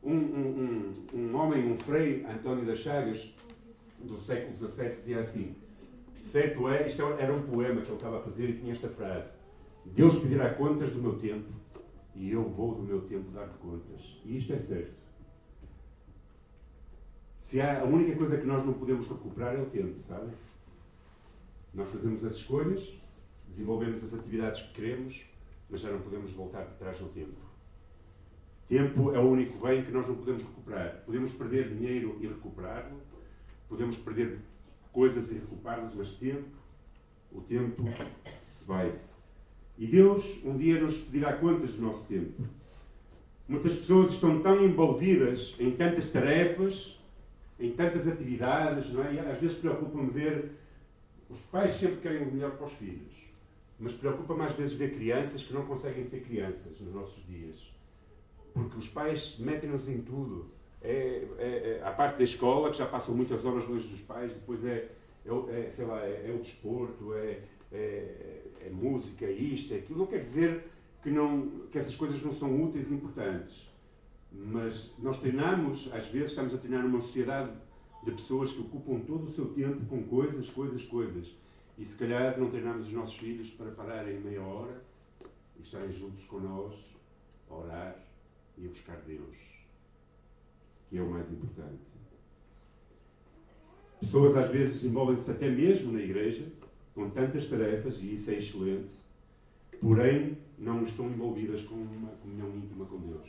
Um, 0.04 0.16
um, 0.16 0.94
um, 1.14 1.18
um 1.18 1.36
homem, 1.36 1.72
um 1.72 1.78
frei, 1.78 2.26
António 2.26 2.66
das 2.66 2.80
Chagas, 2.80 3.34
do 4.00 4.20
século 4.20 4.56
XVII, 4.56 4.96
dizia 4.96 5.20
assim: 5.20 5.56
Certo 6.22 6.68
é, 6.68 6.88
isto 6.88 7.02
era 7.02 7.34
um 7.34 7.44
poema 7.44 7.82
que 7.82 7.88
ele 7.88 7.96
estava 7.96 8.20
a 8.20 8.22
fazer 8.22 8.50
e 8.50 8.58
tinha 8.58 8.74
esta 8.74 8.90
frase: 8.90 9.40
Deus 9.86 10.20
pedirá 10.20 10.54
contas 10.54 10.92
do 10.92 11.02
meu 11.02 11.18
tempo 11.18 11.50
e 12.16 12.32
eu 12.32 12.44
vou 12.50 12.76
do 12.76 12.84
meu 12.84 13.02
tempo 13.02 13.32
dar 13.32 13.48
contas. 13.60 14.22
E 14.26 14.38
isto 14.38 14.54
é 14.54 14.58
certo. 14.58 14.94
Se 17.40 17.60
há, 17.60 17.82
a 17.82 17.84
única 17.84 18.16
coisa 18.16 18.38
que 18.38 18.46
nós 18.46 18.66
não 18.66 18.74
podemos 18.74 19.08
recuperar 19.08 19.56
é 19.56 19.62
o 19.62 19.66
tempo, 19.66 20.02
sabe? 20.02 20.32
Nós 21.74 21.90
fazemos 21.90 22.24
as 22.24 22.36
escolhas, 22.36 22.94
desenvolvemos 23.54 24.04
as 24.04 24.14
atividades 24.14 24.62
que 24.62 24.74
queremos, 24.74 25.26
mas 25.70 25.82
já 25.82 25.92
não 25.92 26.02
podemos 26.02 26.32
voltar 26.32 26.64
para 26.66 26.74
trás 26.74 27.00
no 27.00 27.08
tempo. 27.10 27.38
Tempo 28.68 29.14
é 29.14 29.20
o 29.20 29.30
único 29.30 29.66
bem 29.66 29.84
que 29.84 29.92
nós 29.92 30.08
não 30.08 30.16
podemos 30.16 30.42
recuperar. 30.42 31.04
Podemos 31.06 31.32
perder 31.34 31.70
dinheiro 31.70 32.18
e 32.20 32.28
recuperá-lo, 32.28 33.00
podemos 33.70 33.98
perder 33.98 34.40
coisas 34.92 35.32
irrecuperáveis, 35.32 35.94
mas 35.96 36.12
tempo, 36.12 36.50
o 37.32 37.42
tempo 37.42 37.84
vai-se. 38.66 39.22
E 39.78 39.86
Deus 39.88 40.44
um 40.44 40.58
dia 40.58 40.82
nos 40.82 40.98
pedirá 41.00 41.34
contas 41.34 41.74
do 41.76 41.84
nosso 41.84 42.04
tempo. 42.06 42.44
Muitas 43.48 43.76
pessoas 43.76 44.10
estão 44.12 44.42
tão 44.42 44.66
envolvidas 44.66 45.56
em 45.60 45.72
tantas 45.72 46.10
tarefas, 46.12 47.00
em 47.60 47.72
tantas 47.72 48.08
atividades, 48.08 48.92
não 48.94 49.04
é? 49.04 49.14
E 49.14 49.20
às 49.20 49.40
vezes 49.40 49.58
preocupa-me 49.58 50.10
ver 50.10 50.52
os 51.30 51.40
pais 51.42 51.74
sempre 51.74 51.98
querem 51.98 52.28
o 52.28 52.32
melhor 52.32 52.52
para 52.52 52.66
os 52.66 52.74
filhos, 52.74 53.23
mas 53.84 53.96
preocupa-me 53.96 54.44
às 54.44 54.54
vezes 54.54 54.74
ver 54.76 54.96
crianças 54.96 55.44
que 55.44 55.54
não 55.54 55.66
conseguem 55.66 56.06
ser 56.06 56.22
crianças 56.22 56.80
nos 56.80 56.94
nossos 56.94 57.22
dias. 57.26 57.70
Porque 58.54 58.78
os 58.78 58.88
pais 58.88 59.36
metem-nos 59.38 59.90
em 59.90 60.02
tudo 60.02 60.50
é, 60.82 61.28
é, 61.38 61.80
é, 61.82 61.82
a 61.84 61.92
parte 61.92 62.18
da 62.18 62.24
escola, 62.24 62.72
que 62.72 62.78
já 62.78 62.86
passam 62.86 63.14
muitas 63.14 63.44
horas 63.44 63.68
longe 63.68 63.86
dos 63.90 64.00
pais, 64.00 64.32
depois 64.34 64.64
é, 64.66 64.90
é, 65.26 65.60
é 65.60 65.70
sei 65.70 65.86
lá, 65.86 66.00
é, 66.00 66.30
é 66.30 66.34
o 66.34 66.42
desporto, 66.42 67.14
é, 67.14 67.42
é, 67.74 68.42
é, 68.62 68.70
música, 68.72 69.26
é 69.26 69.32
isto, 69.34 69.74
é 69.74 69.80
aquilo. 69.80 70.00
Não 70.00 70.08
quer 70.08 70.22
dizer 70.22 70.64
que, 71.02 71.10
não, 71.10 71.50
que 71.70 71.78
essas 71.78 71.96
coisas 71.96 72.24
não 72.24 72.34
são 72.34 72.64
úteis 72.64 72.90
e 72.90 72.94
importantes. 72.94 73.70
Mas 74.32 74.94
nós 74.98 75.20
treinamos, 75.20 75.92
às 75.92 76.08
vezes, 76.08 76.30
estamos 76.30 76.54
a 76.54 76.58
treinar 76.58 76.86
uma 76.86 77.02
sociedade 77.02 77.52
de 78.06 78.12
pessoas 78.12 78.54
que 78.54 78.62
ocupam 78.62 79.02
todo 79.02 79.28
o 79.28 79.32
seu 79.32 79.48
tempo 79.48 79.86
com 79.88 80.04
coisas, 80.04 80.50
coisas, 80.50 80.86
coisas. 80.86 81.43
E 81.78 81.86
se 81.86 81.98
calhar 81.98 82.40
não 82.40 82.50
treinamos 82.50 82.88
os 82.88 82.94
nossos 82.94 83.18
filhos 83.18 83.50
para 83.50 83.72
pararem 83.72 84.20
meia 84.20 84.42
hora 84.42 84.84
e 85.58 85.64
estarem 85.64 85.92
juntos 85.92 86.24
com 86.26 86.40
nós, 86.40 86.74
a 87.50 87.54
orar 87.54 88.00
e 88.58 88.66
a 88.66 88.70
buscar 88.70 88.98
Deus 89.02 89.54
que 90.94 91.00
é 91.00 91.02
o 91.02 91.10
mais 91.10 91.34
importante. 91.34 91.82
Pessoas 94.00 94.38
às 94.38 94.52
vezes 94.52 94.84
envolvem-se 94.84 95.32
até 95.32 95.50
mesmo 95.50 95.92
na 95.92 96.00
igreja 96.00 96.46
com 96.94 97.10
tantas 97.10 97.50
tarefas, 97.50 97.98
e 97.98 98.14
isso 98.14 98.30
é 98.30 98.36
excelente, 98.36 98.92
porém 99.82 100.38
não 100.56 100.84
estão 100.84 101.10
envolvidas 101.10 101.64
com 101.64 101.74
uma 101.74 102.12
comunhão 102.22 102.56
íntima 102.56 102.86
com 102.86 103.00
Deus. 103.00 103.28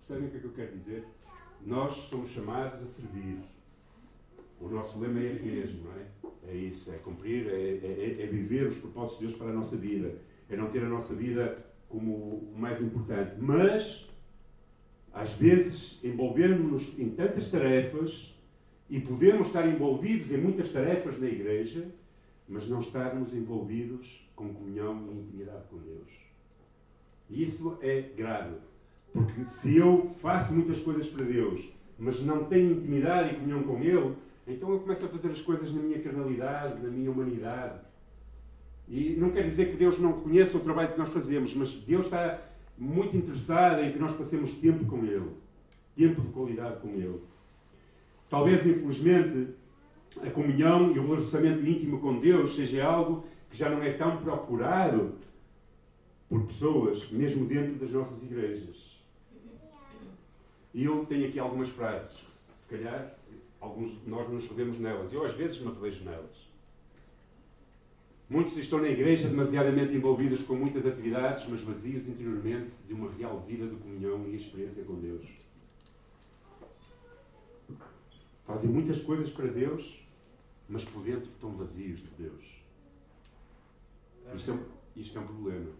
Percebem 0.00 0.26
o 0.26 0.30
que 0.32 0.36
é 0.36 0.40
que 0.40 0.46
eu 0.46 0.52
quero 0.52 0.76
dizer? 0.76 1.04
Nós 1.64 1.94
somos 1.94 2.30
chamados 2.30 2.82
a 2.82 2.86
servir. 2.86 3.38
O 4.60 4.68
nosso 4.68 4.98
lema 4.98 5.20
é 5.20 5.30
esse 5.30 5.46
mesmo, 5.46 5.84
não 5.84 5.92
é? 5.92 6.06
É 6.48 6.54
isso, 6.54 6.92
é 6.92 6.98
cumprir, 6.98 7.48
é, 7.48 7.78
é, 7.82 8.22
é 8.22 8.26
viver 8.26 8.68
os 8.68 8.78
propósitos 8.78 9.18
de 9.18 9.26
Deus 9.26 9.38
para 9.38 9.50
a 9.50 9.52
nossa 9.52 9.76
vida, 9.76 10.14
é 10.48 10.56
não 10.56 10.70
ter 10.70 10.82
a 10.84 10.88
nossa 10.88 11.14
vida 11.14 11.56
como 11.88 12.12
o 12.12 12.54
mais 12.56 12.80
importante. 12.82 13.34
Mas 13.38 14.08
às 15.12 15.32
vezes 15.32 15.98
envolvermos-nos 16.04 16.98
em 16.98 17.10
tantas 17.10 17.50
tarefas 17.50 18.34
e 18.88 19.00
podemos 19.00 19.48
estar 19.48 19.66
envolvidos 19.66 20.30
em 20.30 20.36
muitas 20.36 20.70
tarefas 20.70 21.18
na 21.18 21.26
igreja, 21.26 21.88
mas 22.48 22.68
não 22.68 22.80
estarmos 22.80 23.34
envolvidos 23.34 24.30
com 24.36 24.52
comunhão 24.52 25.08
e 25.10 25.18
intimidade 25.18 25.64
com 25.68 25.78
Deus. 25.78 26.12
E 27.28 27.42
isso 27.42 27.78
é 27.80 28.02
grave, 28.02 28.56
porque 29.12 29.44
se 29.44 29.76
eu 29.76 30.10
faço 30.20 30.54
muitas 30.54 30.80
coisas 30.82 31.08
para 31.08 31.24
Deus, 31.24 31.72
mas 31.98 32.22
não 32.22 32.44
tenho 32.44 32.72
intimidade 32.72 33.34
e 33.34 33.38
comunhão 33.38 33.62
com 33.64 33.82
Ele, 33.82 34.14
então 34.46 34.70
eu 34.70 34.78
começo 34.78 35.04
a 35.04 35.08
fazer 35.08 35.28
as 35.28 35.40
coisas 35.40 35.72
na 35.72 35.82
minha 35.82 36.00
carnalidade, 36.00 36.80
na 36.80 36.88
minha 36.88 37.10
humanidade. 37.10 37.80
E 38.88 39.16
não 39.16 39.30
quer 39.30 39.42
dizer 39.42 39.70
que 39.70 39.76
Deus 39.76 39.98
não 39.98 40.12
conheça 40.20 40.56
o 40.56 40.60
trabalho 40.60 40.92
que 40.92 40.98
nós 40.98 41.10
fazemos, 41.12 41.52
mas 41.54 41.72
Deus 41.72 42.04
está 42.04 42.40
muito 42.78 43.16
interessada 43.16 43.82
em 43.82 43.92
que 43.92 43.98
nós 43.98 44.12
passemos 44.12 44.54
tempo 44.54 44.84
com 44.84 45.04
Ele, 45.04 45.30
tempo 45.96 46.20
de 46.20 46.28
qualidade 46.28 46.80
com 46.80 46.88
Ele. 46.90 47.20
Talvez, 48.28 48.64
infelizmente, 48.66 49.48
a 50.22 50.30
comunhão 50.30 50.92
e 50.92 50.98
o 50.98 51.08
relacionamento 51.08 51.66
íntimo 51.66 52.00
com 52.00 52.20
Deus 52.20 52.54
seja 52.54 52.84
algo 52.84 53.24
que 53.50 53.56
já 53.56 53.68
não 53.68 53.82
é 53.82 53.92
tão 53.92 54.18
procurado 54.18 55.14
por 56.28 56.44
pessoas, 56.44 57.10
mesmo 57.10 57.46
dentro 57.46 57.74
das 57.74 57.90
nossas 57.90 58.22
igrejas. 58.22 58.96
E 60.74 60.84
eu 60.84 61.04
tenho 61.06 61.28
aqui 61.28 61.38
algumas 61.38 61.68
frases 61.68 62.16
que, 62.18 62.30
se 62.30 62.68
calhar, 62.68 63.15
alguns 63.66 63.90
de 64.02 64.08
nós 64.08 64.28
nos 64.28 64.46
revemos 64.48 64.78
nelas. 64.78 65.12
Eu, 65.12 65.24
às 65.24 65.34
vezes, 65.34 65.60
me 65.60 65.72
revejo 65.72 66.04
nelas. 66.04 66.46
Muitos 68.28 68.56
estão 68.56 68.80
na 68.80 68.88
igreja 68.88 69.28
demasiadamente 69.28 69.94
envolvidos 69.94 70.42
com 70.42 70.54
muitas 70.54 70.84
atividades, 70.84 71.46
mas 71.48 71.62
vazios 71.62 72.08
interiormente 72.08 72.74
de 72.86 72.92
uma 72.92 73.10
real 73.12 73.40
vida 73.40 73.66
de 73.66 73.76
comunhão 73.76 74.26
e 74.26 74.36
experiência 74.36 74.82
com 74.84 74.94
Deus. 74.94 75.26
Fazem 78.44 78.70
muitas 78.70 79.00
coisas 79.02 79.30
para 79.30 79.46
Deus, 79.46 80.04
mas 80.68 80.84
por 80.84 81.02
dentro 81.02 81.30
estão 81.30 81.50
vazios 81.56 82.00
de 82.00 82.10
Deus. 82.18 82.56
Isto 84.34 84.50
é, 84.50 84.54
um, 84.54 84.64
isto 84.96 85.18
é 85.18 85.20
um 85.20 85.26
problema. 85.26 85.70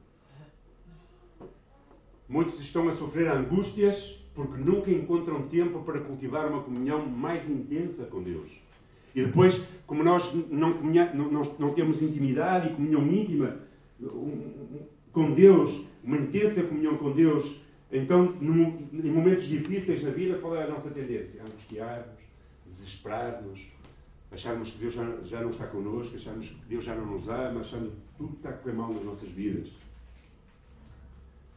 Muitos 2.28 2.61
estão 2.61 2.88
a 2.88 2.93
sofrer 2.93 3.28
angústias 3.28 4.21
porque 4.37 4.62
nunca 4.62 4.90
encontram 4.90 5.49
tempo 5.49 5.81
para 5.81 5.99
cultivar 6.00 6.47
uma 6.47 6.62
comunhão 6.62 7.07
mais 7.07 7.49
intensa 7.49 8.05
com 8.05 8.23
Deus. 8.23 8.52
E 9.14 9.25
depois, 9.25 9.64
como 9.87 10.05
nós 10.05 10.33
não, 10.50 10.71
não, 10.71 11.43
não 11.59 11.73
temos 11.73 12.02
intimidade 12.02 12.69
e 12.69 12.75
comunhão 12.75 13.07
íntima 13.07 13.57
com 15.11 15.33
Deus, 15.33 15.87
uma 16.05 16.19
intensa 16.19 16.62
comunhão 16.62 16.99
com 16.99 17.11
Deus, 17.12 17.62
então, 17.90 18.35
em 18.43 19.11
momentos 19.11 19.47
difíceis 19.47 20.02
na 20.02 20.11
vida, 20.11 20.38
qual 20.38 20.55
é 20.55 20.64
a 20.64 20.69
nossa 20.69 20.90
tendência? 20.90 21.40
Angustiar-nos, 21.43 22.19
desesperar-nos, 22.66 23.73
acharmos 24.31 24.73
que 24.73 24.78
Deus 24.78 24.93
já, 24.93 25.16
já 25.23 25.40
não 25.40 25.49
está 25.49 25.66
connosco, 25.66 26.16
acharmos 26.16 26.49
que 26.49 26.66
Deus 26.69 26.85
já 26.85 26.95
não 26.95 27.07
nos 27.07 27.26
ama, 27.28 27.61
achando 27.61 27.90
que 27.90 27.97
tudo 28.19 28.35
está 28.37 28.50
a 28.50 28.52
correr 28.52 28.75
mal 28.75 28.93
nas 28.93 29.05
nossas 29.05 29.31
vidas. 29.31 29.73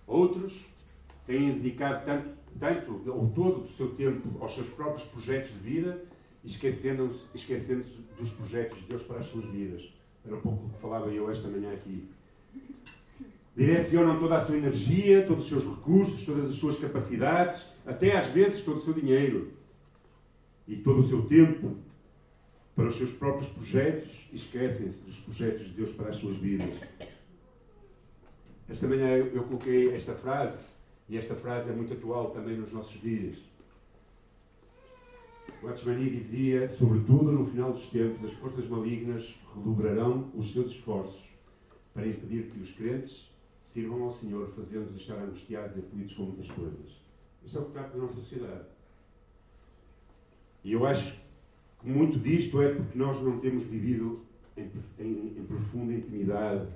Outros 0.08 0.66
têm 1.28 1.54
dedicado 1.54 2.06
tanto, 2.06 2.30
tanto 2.58 3.02
ou 3.08 3.30
todo 3.30 3.66
o 3.66 3.70
seu 3.70 3.90
tempo 3.96 4.42
aos 4.42 4.54
seus 4.54 4.70
próprios 4.70 5.04
projetos 5.06 5.52
de 5.52 5.60
vida 5.60 6.02
esquecendo-se 6.44 7.26
esquecendo 7.34 7.84
dos 8.18 8.32
projetos 8.32 8.80
de 8.80 8.86
Deus 8.86 9.04
para 9.04 9.20
as 9.20 9.28
suas 9.28 9.46
vidas. 9.46 9.94
Era 10.26 10.36
um 10.36 10.42
pouco 10.42 10.66
o 10.66 10.70
que 10.70 10.80
falava 10.80 11.08
eu 11.08 11.30
esta 11.30 11.48
manhã 11.48 11.74
aqui. 11.74 12.08
direcionam 13.56 14.20
toda 14.20 14.38
a 14.38 14.46
sua 14.46 14.58
energia, 14.58 15.26
todos 15.26 15.44
os 15.44 15.50
seus 15.50 15.66
recursos, 15.76 16.26
todas 16.26 16.50
as 16.50 16.56
suas 16.56 16.78
capacidades, 16.78 17.68
até 17.86 18.18
às 18.18 18.28
vezes 18.28 18.62
todo 18.62 18.78
o 18.78 18.82
seu 18.82 18.94
dinheiro 18.94 19.52
e 20.68 20.78
todo 20.78 21.00
o 21.00 21.08
seu 21.08 21.24
tempo 21.24 21.76
para 22.76 22.88
os 22.88 22.96
seus 22.96 23.12
próprios 23.12 23.50
projetos 23.50 24.30
e 24.32 24.36
esquecem-se 24.36 25.06
dos 25.06 25.20
projetos 25.20 25.66
de 25.66 25.72
Deus 25.72 25.92
para 25.92 26.10
as 26.10 26.16
suas 26.16 26.38
vidas. 26.38 26.76
Esta 28.70 28.88
manhã 28.88 29.10
eu 29.18 29.44
coloquei 29.44 29.94
esta 29.94 30.14
frase 30.14 30.66
e 31.10 31.18
esta 31.18 31.36
frase 31.36 31.72
é 31.72 31.74
muito 31.74 31.94
atual 31.94 32.30
também 32.30 32.56
nos 32.56 32.72
nossos 32.72 33.02
dias. 33.02 33.38
Watchmani 35.64 36.10
dizia: 36.12 36.70
Sobretudo 36.70 37.32
no 37.32 37.46
final 37.46 37.74
dos 37.74 37.90
tempos, 37.90 38.24
as 38.24 38.34
forças 38.34 38.68
malignas 38.68 39.36
redobrarão 39.56 40.30
os 40.36 40.54
seus 40.54 40.72
esforços 40.72 41.30
para 41.94 42.08
impedir 42.08 42.52
que 42.52 42.60
os 42.60 42.72
crentes 42.72 43.30
sirvam 43.62 44.04
ao 44.04 44.12
Senhor, 44.12 44.50
fazendo-os 44.56 44.96
estar 44.96 45.16
angustiados 45.16 45.76
e 45.76 45.80
aflitos 45.80 46.16
com 46.16 46.24
muitas 46.24 46.50
coisas. 46.52 47.02
Isto 47.44 47.58
é 47.58 47.62
o 47.62 47.66
que 47.66 47.72
trata 47.72 47.98
da 47.98 48.04
nossa 48.04 48.16
sociedade. 48.16 48.66
E 50.64 50.74
eu 50.74 50.86
acho 50.86 51.20
que 51.80 51.88
muito 51.88 52.20
disto 52.20 52.62
é 52.62 52.74
porque 52.74 52.98
nós 52.98 53.22
não 53.22 53.40
temos 53.40 53.64
vivido 53.64 54.24
em, 54.56 54.70
em, 55.00 55.40
em 55.40 55.46
profunda 55.46 55.94
intimidade 55.94 56.68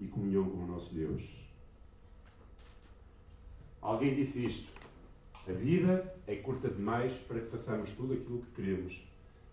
e 0.00 0.06
comunhão 0.06 0.48
com 0.48 0.64
o 0.64 0.66
nosso 0.66 0.94
Deus. 0.94 1.47
Alguém 3.88 4.14
disse 4.14 4.44
isto. 4.44 4.70
A 5.48 5.52
vida 5.52 6.14
é 6.26 6.36
curta 6.36 6.68
demais 6.68 7.14
para 7.26 7.40
que 7.40 7.46
façamos 7.46 7.88
tudo 7.92 8.12
aquilo 8.12 8.42
que 8.42 8.50
queremos, 8.50 9.02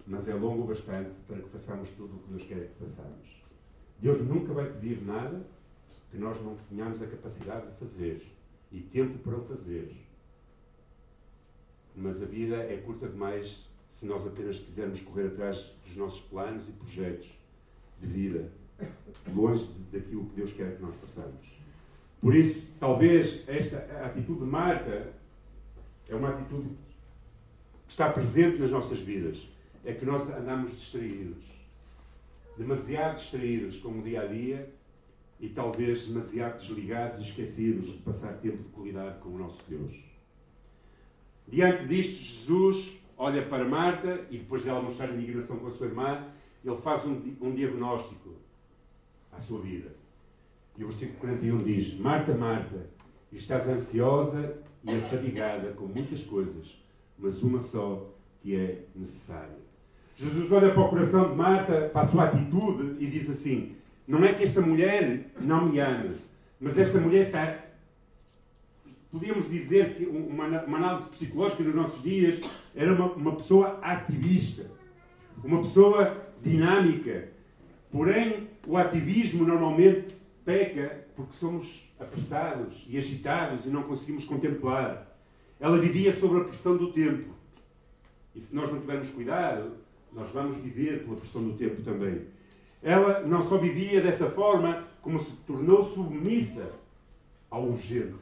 mas 0.05 0.27
é 0.27 0.33
longo 0.33 0.65
bastante 0.65 1.15
para 1.25 1.37
que 1.37 1.47
façamos 1.47 1.89
tudo 1.91 2.17
o 2.17 2.19
que 2.19 2.29
Deus 2.31 2.43
quer 2.43 2.67
que 2.67 2.83
façamos. 2.83 3.41
Deus 3.97 4.19
nunca 4.19 4.53
vai 4.53 4.69
pedir 4.73 5.01
nada 5.01 5.47
que 6.11 6.17
nós 6.17 6.37
não 6.43 6.57
tenhamos 6.67 7.01
a 7.01 7.07
capacidade 7.07 7.71
de 7.71 7.77
fazer 7.77 8.23
e 8.73 8.81
tempo 8.81 9.19
para 9.19 9.37
o 9.37 9.45
fazer. 9.45 9.95
Mas 11.95 12.21
a 12.21 12.25
vida 12.25 12.57
é 12.57 12.75
curta 12.75 13.07
demais 13.07 13.69
se 13.87 14.05
nós 14.05 14.27
apenas 14.27 14.59
quisermos 14.59 14.99
correr 14.99 15.27
atrás 15.27 15.73
dos 15.81 15.95
nossos 15.95 16.19
planos 16.19 16.67
e 16.67 16.73
projetos 16.73 17.39
de 18.01 18.05
vida, 18.05 18.51
longe 19.33 19.71
daquilo 19.93 20.25
que 20.25 20.35
Deus 20.35 20.51
quer 20.51 20.75
que 20.75 20.81
nós 20.81 20.97
façamos. 20.97 21.64
Por 22.25 22.35
isso, 22.35 22.59
talvez 22.79 23.47
esta 23.47 23.77
atitude 24.03 24.39
de 24.39 24.45
Marta 24.45 25.13
é 26.09 26.15
uma 26.15 26.29
atitude 26.29 26.69
que 27.85 27.91
está 27.91 28.09
presente 28.09 28.57
nas 28.57 28.71
nossas 28.71 28.97
vidas. 28.97 29.47
É 29.85 29.93
que 29.93 30.03
nós 30.05 30.27
andamos 30.31 30.71
distraídos. 30.71 31.45
Demasiado 32.57 33.17
distraídos 33.17 33.77
com 33.77 33.99
o 33.99 34.01
dia 34.01 34.23
a 34.23 34.25
dia 34.25 34.73
e 35.39 35.49
talvez 35.49 36.07
demasiado 36.07 36.57
desligados 36.57 37.19
e 37.19 37.25
esquecidos 37.25 37.91
de 37.91 37.99
passar 37.99 38.33
tempo 38.39 38.63
de 38.63 38.69
qualidade 38.69 39.19
com 39.19 39.29
o 39.29 39.37
nosso 39.37 39.61
Deus. 39.69 39.95
Diante 41.47 41.85
disto, 41.85 42.15
Jesus 42.15 42.97
olha 43.15 43.45
para 43.45 43.65
Marta 43.65 44.25
e 44.31 44.39
depois 44.39 44.65
dela 44.65 44.81
mostrar 44.81 45.13
indignação 45.13 45.59
com 45.59 45.67
a 45.67 45.71
sua 45.71 45.85
irmã, 45.85 46.25
ele 46.65 46.77
faz 46.77 47.05
um, 47.05 47.35
um 47.39 47.53
diagnóstico 47.53 48.33
à 49.31 49.39
sua 49.39 49.61
vida. 49.61 50.04
E 50.77 50.83
o 50.83 50.87
versículo 50.87 51.19
41 51.19 51.57
diz: 51.59 51.97
Marta, 51.97 52.33
Marta, 52.33 52.89
estás 53.31 53.67
ansiosa 53.69 54.57
e 54.83 54.91
afadigada 54.91 55.71
com 55.71 55.85
muitas 55.85 56.23
coisas, 56.23 56.77
mas 57.17 57.41
uma 57.41 57.59
só 57.59 58.13
te 58.41 58.55
é 58.55 58.83
necessária. 58.95 59.65
Jesus 60.15 60.51
olha 60.51 60.73
para 60.73 60.81
o 60.81 60.89
coração 60.89 61.29
de 61.29 61.35
Marta, 61.35 61.89
para 61.91 62.01
a 62.01 62.07
sua 62.07 62.25
atitude 62.25 63.03
e 63.03 63.07
diz 63.07 63.29
assim: 63.29 63.75
Não 64.07 64.23
é 64.23 64.33
que 64.33 64.43
esta 64.43 64.61
mulher 64.61 65.31
não 65.39 65.69
me 65.69 65.79
ama, 65.79 66.09
mas 66.59 66.77
esta 66.77 66.99
mulher 66.99 67.27
está. 67.27 67.65
Podíamos 69.11 69.49
dizer 69.49 69.95
que 69.95 70.05
uma, 70.05 70.45
uma 70.63 70.77
análise 70.77 71.09
psicológica 71.09 71.63
nos 71.63 71.75
nossos 71.75 72.03
dias 72.03 72.41
era 72.75 72.93
uma, 72.93 73.13
uma 73.13 73.31
pessoa 73.35 73.79
ativista, 73.81 74.69
uma 75.41 75.61
pessoa 75.61 76.25
dinâmica. 76.41 77.29
Porém, 77.89 78.49
o 78.67 78.77
ativismo 78.77 79.45
normalmente 79.45 80.15
peca 80.45 81.05
porque 81.15 81.33
somos 81.33 81.91
apressados 81.99 82.85
e 82.87 82.97
agitados 82.97 83.65
e 83.65 83.69
não 83.69 83.83
conseguimos 83.83 84.23
contemplar. 84.25 85.17
Ela 85.59 85.79
vivia 85.79 86.13
sob 86.13 86.39
a 86.39 86.43
pressão 86.43 86.77
do 86.77 86.93
tempo. 86.93 87.33
E 88.35 88.39
se 88.39 88.55
nós 88.55 88.71
não 88.71 88.79
tivermos 88.79 89.09
cuidado, 89.09 89.71
nós 90.13 90.29
vamos 90.29 90.57
viver 90.57 91.03
pela 91.03 91.17
pressão 91.17 91.43
do 91.43 91.57
tempo 91.57 91.81
também. 91.81 92.27
Ela 92.83 93.21
não 93.21 93.43
só 93.43 93.57
vivia 93.57 94.01
dessa 94.01 94.29
forma, 94.29 94.85
como 95.01 95.19
se 95.19 95.35
tornou 95.37 95.85
submissa 95.85 96.71
ao 97.49 97.65
urgente. 97.69 98.21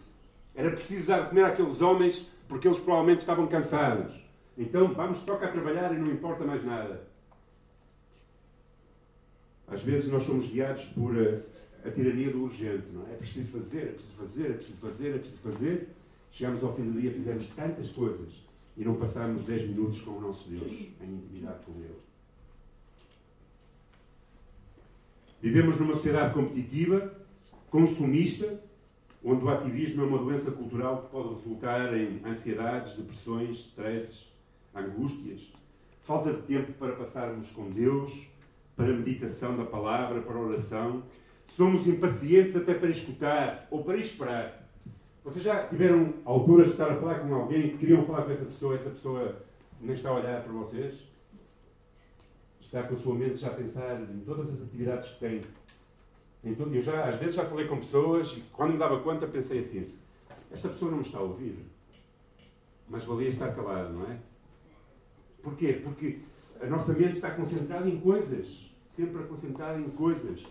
Era 0.56 0.72
preciso 0.72 1.08
dar 1.08 1.24
de 1.24 1.30
comer 1.30 1.46
àqueles 1.46 1.82
homens 1.82 2.28
porque 2.48 2.68
eles 2.68 2.80
provavelmente 2.80 3.20
estavam 3.20 3.48
cansados. 3.48 4.24
Então 4.58 4.94
vamos 4.94 5.24
tocar 5.24 5.48
a 5.48 5.52
trabalhar 5.52 5.94
e 5.94 5.98
não 5.98 6.12
importa 6.12 6.46
mais 6.46 6.64
nada. 6.64 7.08
Às 9.68 9.82
vezes 9.82 10.12
nós 10.12 10.24
somos 10.24 10.48
guiados 10.48 10.86
por 10.86 11.18
eh, 11.18 11.42
a 11.86 11.92
tirania 11.92 12.32
do 12.32 12.44
urgente, 12.44 12.90
não 12.92 13.06
é? 13.08 13.14
É 13.14 13.16
preciso 13.18 13.52
fazer, 13.52 13.82
é 13.82 13.92
preciso 13.92 14.16
fazer, 14.16 14.50
é 14.50 14.54
preciso 14.54 14.78
fazer, 14.78 15.10
é 15.10 15.18
preciso 15.18 15.42
fazer. 15.42 15.90
Chegamos 16.32 16.64
ao 16.64 16.74
fim 16.74 16.84
do 16.84 17.00
dia, 17.00 17.12
fizemos 17.12 17.48
tantas 17.50 17.90
coisas 17.92 18.44
e 18.76 18.84
não 18.84 18.96
passamos 18.96 19.44
10 19.44 19.70
minutos 19.70 20.02
com 20.02 20.12
o 20.12 20.22
nosso 20.22 20.50
Deus, 20.50 20.72
em 21.02 21.14
intimidade 21.14 21.64
com 21.66 21.74
Ele. 21.74 22.00
Vivemos 25.42 25.80
numa 25.80 25.94
sociedade 25.94 26.34
competitiva, 26.34 27.14
consumista, 27.70 28.62
onde 29.24 29.44
o 29.44 29.50
ativismo 29.50 30.04
é 30.04 30.06
uma 30.06 30.18
doença 30.18 30.52
cultural 30.52 31.04
que 31.04 31.12
pode 31.12 31.36
resultar 31.36 31.96
em 31.96 32.22
ansiedades, 32.26 32.96
depressões, 32.96 33.58
stresses, 33.58 34.34
angústias, 34.74 35.52
falta 36.02 36.34
de 36.34 36.42
tempo 36.44 36.72
para 36.74 36.94
passarmos 36.94 37.52
com 37.52 37.70
Deus, 37.70 38.28
para 38.76 38.88
meditação 38.88 39.56
da 39.58 39.66
palavra, 39.66 40.22
para 40.22 40.40
oração 40.40 41.04
Somos 41.48 41.88
impacientes 41.88 42.56
até 42.56 42.74
para 42.74 42.90
escutar 42.90 43.68
ou 43.70 43.84
para 43.84 43.98
esperar. 43.98 44.64
Vocês 45.24 45.44
já 45.44 45.68
tiveram 45.68 46.16
alturas 46.26 46.68
de 46.68 46.74
estar 46.74 46.92
a 46.92 46.96
falar 46.96 47.20
com 47.20 47.34
alguém 47.34 47.70
que 47.70 47.78
queriam 47.78 48.06
falar 48.06 48.24
com 48.24 48.32
essa 48.32 48.46
pessoa, 48.46 48.76
essa 48.76 48.90
pessoa 48.90 49.44
nem 49.80 49.94
está 49.94 50.10
a 50.10 50.16
olhar 50.16 50.44
para 50.44 50.52
vocês? 50.52 51.08
Está 52.60 52.84
com 52.84 52.96
a 52.96 52.98
sua 52.98 53.16
mente 53.16 53.38
já 53.38 53.48
a 53.48 53.54
pensar 53.54 54.02
em 54.02 54.20
todas 54.22 54.52
as 54.52 54.64
atividades 54.64 55.12
que 55.12 55.20
tem. 55.20 55.42
Então, 56.44 56.68
eu 56.74 56.82
já, 56.82 57.06
às 57.06 57.16
vezes 57.16 57.36
já 57.36 57.46
falei 57.46 57.68
com 57.68 57.78
pessoas 57.78 58.34
e 58.36 58.42
quando 58.52 58.74
me 58.74 58.78
dava 58.78 59.00
conta 59.00 59.26
pensei 59.28 59.60
assim, 59.60 59.80
esta 60.52 60.70
pessoa 60.70 60.92
não 60.92 60.98
me 60.98 61.06
está 61.06 61.20
a 61.20 61.22
ouvir. 61.22 61.58
Mas 62.90 63.06
valia 63.06 63.30
estar 63.30 63.56
calado, 63.56 63.94
não 63.94 64.12
é? 64.12 64.18
Porquê? 65.42 65.80
Porque 65.82 66.20
a 66.60 66.66
nossa 66.66 66.94
mente 66.94 67.14
está 67.14 67.32
concentrada 67.32 67.88
em 67.88 68.00
coisas. 68.00 68.70
Sempre 68.90 69.24
concentrada 69.24 69.80
em 69.80 69.90
coisas 69.90 70.46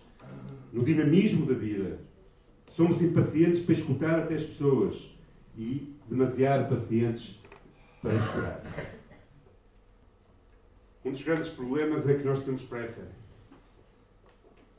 no 0.72 0.82
dinamismo 0.82 1.46
da 1.46 1.54
vida. 1.54 2.00
Somos 2.66 3.02
impacientes 3.02 3.60
para 3.60 3.74
escutar 3.74 4.18
até 4.20 4.34
as 4.34 4.44
pessoas 4.44 5.14
e 5.56 5.94
demasiado 6.08 6.68
pacientes 6.68 7.38
para 8.00 8.14
esperar. 8.14 8.64
Um 11.04 11.10
dos 11.12 11.22
grandes 11.22 11.50
problemas 11.50 12.08
é 12.08 12.14
que 12.14 12.24
nós 12.24 12.42
temos 12.42 12.64
pressa. 12.64 13.10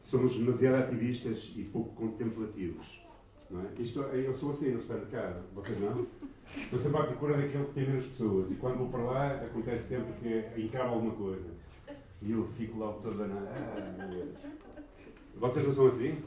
Somos 0.01 0.36
demasiado 0.36 0.75
ativistas 0.75 1.51
e 1.56 1.63
pouco 1.63 1.93
contemplativos. 1.93 3.01
Não 3.49 3.62
é? 3.62 3.65
Isto, 3.79 3.99
eu 4.01 4.34
sou 4.36 4.51
assim 4.51 4.71
no 4.71 4.82
supermercado, 4.82 5.43
vocês 5.53 5.79
não? 5.79 6.08
Estou 6.56 6.79
sempre 6.79 6.99
à 6.99 7.03
procura 7.03 7.38
daquele 7.38 7.65
que 7.65 7.73
tem 7.73 7.88
menos 7.88 8.06
pessoas 8.06 8.51
e 8.51 8.56
quando 8.56 8.77
vou 8.77 8.89
para 8.89 9.03
lá 9.03 9.32
acontece 9.36 9.95
sempre 9.95 10.13
que 10.13 10.62
encava 10.62 10.89
alguma 10.89 11.13
coisa. 11.13 11.49
E 12.21 12.32
eu 12.32 12.47
fico 12.47 12.77
logo 12.77 13.01
toda 13.01 13.27
na. 13.27 13.36
Ah, 13.36 14.08
meu 14.08 14.08
Deus. 14.08 14.62
Vocês 15.36 15.65
não 15.65 15.74
são 15.74 15.88
assim? 15.88 16.17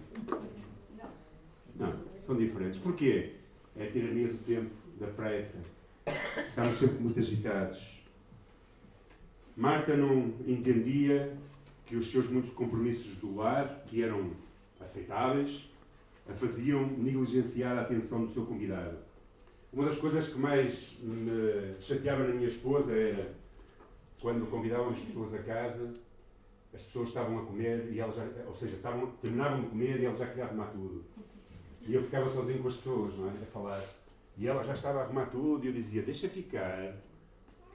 Não. 1.74 1.94
são 2.18 2.36
diferentes. 2.36 2.78
Porquê? 2.78 3.34
É 3.76 3.84
a 3.84 3.90
tirania 3.90 4.28
do 4.28 4.38
tempo, 4.38 4.70
da 4.98 5.06
pressa. 5.06 5.62
Estamos 6.48 6.76
sempre 6.76 7.02
muito 7.02 7.18
agitados. 7.18 8.04
Marta 9.56 9.96
não 9.96 10.34
entendia 10.46 11.36
que 11.84 11.96
os 11.96 12.10
seus 12.10 12.28
muitos 12.28 12.50
compromissos 12.50 13.16
do 13.16 13.36
lar, 13.36 13.84
que 13.86 14.02
eram 14.02 14.30
aceitáveis, 14.80 15.70
a 16.28 16.34
faziam 16.34 16.86
negligenciar 16.86 17.78
a 17.78 17.82
atenção 17.82 18.26
do 18.26 18.32
seu 18.32 18.44
convidado. 18.44 18.98
Uma 19.72 19.86
das 19.86 19.98
coisas 19.98 20.28
que 20.28 20.38
mais 20.38 20.96
me 21.00 21.74
chateava 21.80 22.24
na 22.24 22.34
minha 22.34 22.48
esposa 22.48 22.94
era 22.94 23.34
quando 24.20 24.50
convidavam 24.50 24.90
as 24.90 25.00
pessoas 25.00 25.34
a 25.34 25.42
casa 25.42 25.92
as 26.76 26.82
pessoas 26.82 27.08
estavam 27.08 27.38
a 27.38 27.46
comer 27.46 27.88
e 27.90 27.98
elas 27.98 28.14
já, 28.14 28.26
ou 28.46 28.54
seja, 28.54 28.76
estavam, 28.76 29.10
terminavam 29.22 29.62
de 29.62 29.68
comer 29.68 29.98
e 29.98 30.04
elas 30.04 30.18
já 30.18 30.26
queriam 30.26 30.46
arrumar 30.46 30.66
tudo. 30.66 31.04
E 31.80 31.94
eu 31.94 32.02
ficava 32.02 32.28
sozinho 32.30 32.62
com 32.62 32.68
as 32.68 32.76
pessoas, 32.76 33.14
não 33.16 33.28
é? 33.28 33.30
A 33.30 33.46
falar. 33.46 33.82
E 34.36 34.46
ela 34.46 34.62
já 34.62 34.74
estava 34.74 35.00
a 35.00 35.02
arrumar 35.04 35.26
tudo 35.26 35.64
e 35.64 35.68
eu 35.68 35.72
dizia, 35.72 36.02
deixa 36.02 36.28
ficar, 36.28 36.94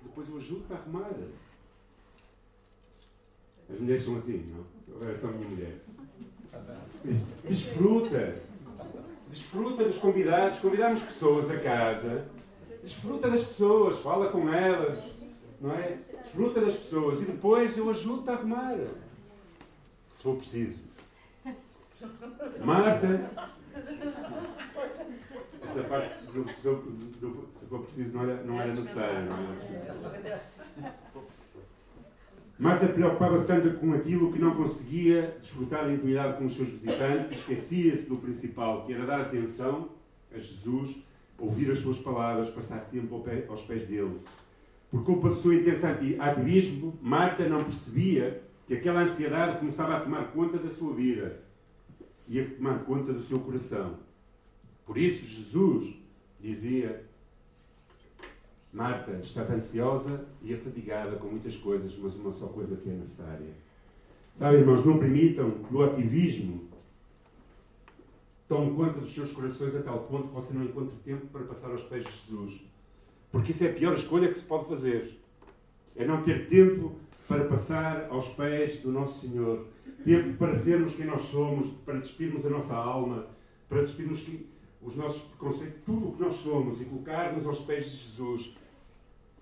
depois 0.04 0.30
eu 0.30 0.38
ajudo-te 0.38 0.74
a 0.74 0.76
arrumar. 0.76 1.10
As 3.72 3.80
mulheres 3.80 4.04
são 4.04 4.18
assim, 4.18 4.54
não? 4.54 5.08
Eu 5.08 5.18
sou 5.18 5.30
a 5.30 5.34
minha 5.34 5.50
mulher. 5.50 5.78
Desfruta. 7.48 8.36
Desfruta 9.30 9.84
dos 9.86 9.98
convidados. 9.98 10.60
Convidamos 10.60 11.02
pessoas 11.02 11.50
a 11.50 11.58
casa. 11.58 12.28
Desfruta 12.84 13.30
das 13.30 13.44
pessoas. 13.46 13.98
Fala 14.00 14.30
com 14.30 14.54
elas. 14.54 15.16
Não 15.60 15.72
é? 15.72 15.98
Desfruta 16.24 16.62
das 16.62 16.76
pessoas. 16.76 17.22
E 17.22 17.26
depois 17.26 17.78
eu 17.78 17.90
ajudo-te 17.90 18.30
a 18.30 18.34
arrumar. 18.34 18.78
Se 20.14 20.24
for 20.24 20.36
preciso. 20.38 20.82
Marta. 22.64 23.32
Essa 25.64 25.84
parte, 25.84 26.26
do, 26.26 26.44
do, 26.44 27.48
se 27.52 27.66
for 27.68 27.82
preciso, 27.84 28.18
não 28.18 28.24
era, 28.24 28.44
não 28.44 28.60
era 28.60 28.68
necessária. 28.68 29.22
Não 29.22 29.38
era 29.38 30.42
Marta 32.62 32.88
preocupava-se 32.88 33.48
tanto 33.48 33.80
com 33.80 33.92
aquilo 33.94 34.32
que 34.32 34.38
não 34.38 34.56
conseguia 34.56 35.36
desfrutar 35.40 35.86
da 35.86 35.94
intimidade 35.94 36.38
com 36.38 36.46
os 36.46 36.56
seus 36.56 36.70
visitantes, 36.70 37.32
esquecia-se 37.32 38.08
do 38.08 38.18
principal, 38.18 38.86
que 38.86 38.94
era 38.94 39.04
dar 39.04 39.22
atenção 39.22 39.90
a 40.32 40.38
Jesus, 40.38 40.98
ouvir 41.40 41.72
as 41.72 41.80
suas 41.80 41.98
palavras, 41.98 42.52
passar 42.52 42.82
tempo 42.92 43.24
aos 43.50 43.64
pés 43.64 43.88
dele. 43.88 44.20
Por 44.92 45.06
culpa 45.06 45.30
do 45.30 45.36
seu 45.38 45.54
intenso 45.54 45.86
ativismo, 46.20 47.00
Marta 47.02 47.48
não 47.48 47.64
percebia 47.64 48.44
que 48.68 48.74
aquela 48.74 49.02
ansiedade 49.02 49.58
começava 49.58 49.96
a 49.96 50.02
tomar 50.02 50.32
conta 50.34 50.58
da 50.58 50.70
sua 50.70 50.94
vida 50.94 51.42
e 52.28 52.40
a 52.40 52.50
tomar 52.50 52.84
conta 52.84 53.14
do 53.14 53.24
seu 53.24 53.40
coração. 53.40 53.98
Por 54.86 54.98
isso, 54.98 55.26
Jesus 55.26 55.96
dizia 56.42 57.06
Marta, 58.74 59.20
estás 59.24 59.50
ansiosa 59.50 60.26
e 60.42 60.54
afadigada 60.54 61.16
com 61.18 61.28
muitas 61.28 61.56
coisas, 61.56 61.98
mas 61.98 62.16
uma 62.16 62.32
só 62.32 62.48
coisa 62.48 62.76
que 62.78 62.90
é 62.90 62.94
necessária. 62.94 63.48
Sabe, 64.38 64.58
irmãos, 64.58 64.86
não 64.86 64.98
permitam 64.98 65.52
que 65.52 65.74
o 65.74 65.84
ativismo 65.84 66.70
tome 68.48 68.76
conta 68.76 69.00
dos 69.00 69.14
seus 69.14 69.32
corações 69.32 69.76
a 69.76 69.84
tal 69.84 70.00
ponto 70.04 70.30
que 70.30 70.34
você 70.34 70.54
não 70.54 70.64
encontre 70.66 70.96
tempo 71.04 71.28
para 71.28 71.44
passar 71.44 71.70
aos 71.72 71.84
pés 71.84 72.06
de 72.06 72.12
Jesus. 72.12 72.62
Porque 73.32 73.52
isso 73.52 73.64
é 73.64 73.70
a 73.70 73.74
pior 73.74 73.94
escolha 73.96 74.28
que 74.28 74.36
se 74.36 74.44
pode 74.44 74.68
fazer. 74.68 75.20
É 75.96 76.06
não 76.06 76.22
ter 76.22 76.48
tempo 76.48 76.96
para 77.28 77.46
passar 77.46 78.08
aos 78.10 78.30
pés 78.30 78.82
do 78.82 78.92
nosso 78.92 79.22
Senhor. 79.22 79.68
Tempo 80.04 80.38
para 80.38 80.56
sermos 80.56 80.96
quem 80.96 81.06
nós 81.06 81.22
somos, 81.24 81.70
para 81.86 82.00
despirmos 82.00 82.46
a 82.46 82.50
nossa 82.50 82.76
alma, 82.76 83.28
para 83.70 83.82
despirmos 83.82 84.26
os 84.82 84.96
nossos 84.96 85.22
preconceitos, 85.30 85.82
tudo 85.86 86.10
o 86.10 86.12
que 86.14 86.22
nós 86.22 86.34
somos 86.36 86.82
e 86.82 86.86
colocar-nos 86.86 87.46
aos 87.46 87.60
pés 87.60 87.86
de 87.86 87.98
Jesus 87.98 88.56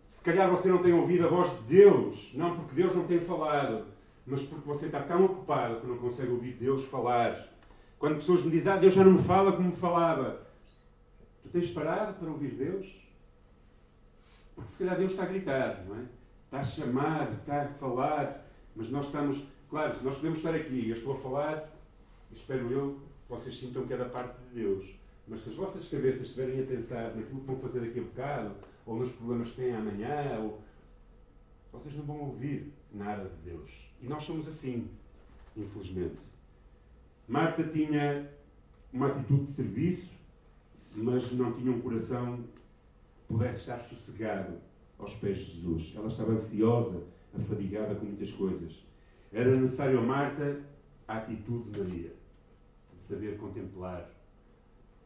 se 0.10 0.24
calhar 0.24 0.50
você 0.50 0.70
não 0.70 0.80
tem 0.80 0.92
ouvido 0.92 1.28
a 1.28 1.30
voz 1.30 1.52
de 1.52 1.76
Deus, 1.76 2.32
não 2.34 2.56
porque 2.56 2.74
Deus 2.74 2.96
não 2.96 3.06
tem 3.06 3.20
falado, 3.20 3.86
mas 4.26 4.42
porque 4.42 4.68
você 4.68 4.88
está 4.88 5.02
tão 5.02 5.24
ocupado 5.24 5.82
que 5.82 5.88
não 5.88 6.00
consegue 6.00 6.32
ouvir 6.32 6.54
Deus 6.54 6.84
falar. 6.86 7.48
Quando 8.00 8.16
pessoas 8.16 8.42
me 8.42 8.50
dizem, 8.50 8.74
ah, 8.74 8.78
Deus 8.78 8.96
já 8.96 9.04
não 9.04 9.12
me 9.12 9.20
fala 9.20 9.52
como 9.52 9.70
me 9.70 9.76
falava, 9.76 10.42
tu 11.44 11.50
tens 11.50 11.70
parado 11.70 12.16
para 12.16 12.28
ouvir 12.28 12.56
Deus? 12.56 12.88
Porque 14.60 14.72
se 14.74 14.80
calhar 14.80 14.98
Deus 14.98 15.12
está 15.12 15.24
a 15.24 15.28
gritar, 15.28 15.86
não 15.88 15.96
é? 15.96 16.06
Está 16.46 16.60
a 16.60 16.64
chamar, 16.64 17.32
está 17.32 17.62
a 17.62 17.68
falar, 17.70 18.46
mas 18.76 18.90
nós 18.90 19.06
estamos, 19.06 19.48
claro, 19.70 19.98
nós 20.04 20.16
podemos 20.18 20.40
estar 20.40 20.54
aqui, 20.54 20.90
eu 20.90 20.96
estou 20.96 21.14
a 21.14 21.18
falar, 21.18 21.70
espero 22.34 22.70
eu 22.70 23.00
vocês 23.30 23.56
sintam 23.56 23.88
que 23.88 23.94
é 23.94 23.98
da 23.98 24.10
parte 24.10 24.38
de 24.42 24.62
Deus. 24.62 24.86
Mas 25.28 25.42
se 25.42 25.52
as 25.52 25.56
vossas 25.56 25.88
cabeças 25.88 26.24
estiverem 26.24 26.62
a 26.62 26.66
pensar 26.66 27.16
naquilo 27.16 27.40
que 27.40 27.46
vão 27.46 27.58
fazer 27.58 27.80
daqui 27.80 28.00
a 28.00 28.04
bocado, 28.04 28.56
ou 28.86 28.98
nos 28.98 29.12
problemas 29.14 29.52
que 29.52 29.56
têm 29.56 29.74
amanhã, 29.74 30.40
ou... 30.42 30.62
vocês 31.72 31.96
não 31.96 32.04
vão 32.04 32.20
ouvir 32.22 32.74
nada 32.92 33.30
de 33.30 33.52
Deus. 33.52 33.94
E 34.02 34.08
nós 34.08 34.24
somos 34.24 34.46
assim, 34.46 34.90
infelizmente. 35.56 36.26
Marta 37.28 37.64
tinha 37.64 38.30
uma 38.92 39.08
atitude 39.08 39.46
de 39.46 39.52
serviço, 39.52 40.18
mas 40.94 41.32
não 41.32 41.54
tinha 41.54 41.72
um 41.72 41.80
coração 41.80 42.44
pudesse 43.30 43.60
estar 43.60 43.80
sossegado 43.80 44.58
aos 44.98 45.14
pés 45.14 45.38
de 45.38 45.44
Jesus. 45.46 45.94
Ela 45.96 46.08
estava 46.08 46.32
ansiosa, 46.32 47.04
afadigada 47.34 47.94
com 47.96 48.06
muitas 48.06 48.32
coisas. 48.32 48.84
Era 49.32 49.56
necessário 49.56 50.00
a 50.00 50.02
Marta 50.02 50.60
a 51.08 51.18
atitude 51.18 51.70
de 51.70 51.80
Maria, 51.80 52.14
de 52.98 53.04
saber 53.04 53.38
contemplar, 53.38 54.10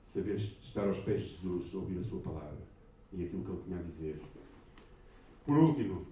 de 0.01 0.09
saber 0.09 0.36
estar 0.36 0.88
aos 0.88 0.99
pés 0.99 1.21
de 1.21 1.27
Jesus, 1.27 1.75
ouvir 1.75 1.99
a 1.99 2.03
sua 2.03 2.21
palavra 2.21 2.63
e 3.12 3.25
aquilo 3.25 3.43
que 3.43 3.51
ele 3.51 3.62
tinha 3.65 3.79
a 3.79 3.83
dizer. 3.83 4.21
Por 5.45 5.57
último, 5.57 6.07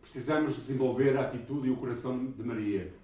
precisamos 0.00 0.54
desenvolver 0.54 1.16
a 1.16 1.22
atitude 1.22 1.68
e 1.68 1.70
o 1.72 1.76
coração 1.76 2.26
de 2.26 2.42
Maria. 2.42 2.94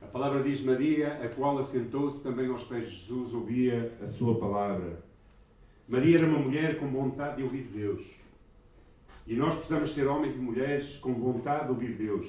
A 0.00 0.06
palavra 0.06 0.42
diz 0.42 0.62
Maria, 0.62 1.22
a 1.22 1.28
qual 1.28 1.58
assentou-se 1.58 2.22
também 2.22 2.48
aos 2.48 2.64
pés 2.64 2.90
de 2.90 2.96
Jesus, 2.96 3.34
ouvia 3.34 3.96
a 4.02 4.06
sua 4.06 4.38
palavra. 4.38 5.05
Maria 5.88 6.18
era 6.18 6.26
uma 6.26 6.40
mulher 6.40 6.80
com 6.80 6.88
vontade 6.88 7.36
de 7.36 7.42
ouvir 7.44 7.62
Deus. 7.72 8.02
E 9.24 9.34
nós 9.34 9.54
precisamos 9.54 9.94
ser 9.94 10.08
homens 10.08 10.34
e 10.34 10.38
mulheres 10.38 10.96
com 10.96 11.14
vontade 11.14 11.66
de 11.66 11.70
ouvir 11.70 11.92
Deus. 11.92 12.26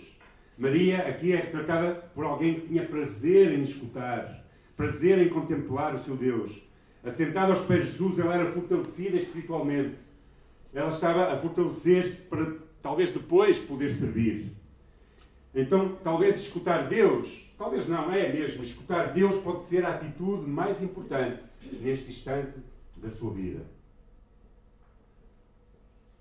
Maria 0.55 1.07
aqui 1.07 1.33
é 1.33 1.37
retratada 1.37 1.95
por 2.13 2.23
alguém 2.23 2.53
que 2.53 2.67
tinha 2.67 2.85
prazer 2.85 3.51
em 3.53 3.63
escutar, 3.63 4.43
prazer 4.75 5.17
em 5.19 5.29
contemplar 5.29 5.95
o 5.95 5.99
seu 5.99 6.15
Deus. 6.15 6.61
Assentada 7.03 7.51
aos 7.51 7.63
pés 7.63 7.85
de 7.85 7.91
Jesus, 7.91 8.19
ela 8.19 8.35
era 8.35 8.51
fortalecida 8.51 9.17
espiritualmente. 9.17 9.97
Ela 10.73 10.89
estava 10.89 11.33
a 11.33 11.37
fortalecer-se 11.37 12.27
para 12.27 12.55
talvez 12.81 13.11
depois 13.11 13.59
poder 13.59 13.91
servir. 13.91 14.51
Então, 15.53 15.97
talvez 16.03 16.39
escutar 16.39 16.87
Deus, 16.87 17.51
talvez 17.57 17.87
não, 17.87 18.11
é 18.13 18.31
mesmo, 18.31 18.63
escutar 18.63 19.13
Deus 19.13 19.37
pode 19.39 19.65
ser 19.65 19.83
a 19.83 19.95
atitude 19.95 20.47
mais 20.47 20.83
importante 20.83 21.41
neste 21.81 22.11
instante 22.11 22.53
da 23.01 23.09
sua 23.11 23.33
vida. 23.33 23.65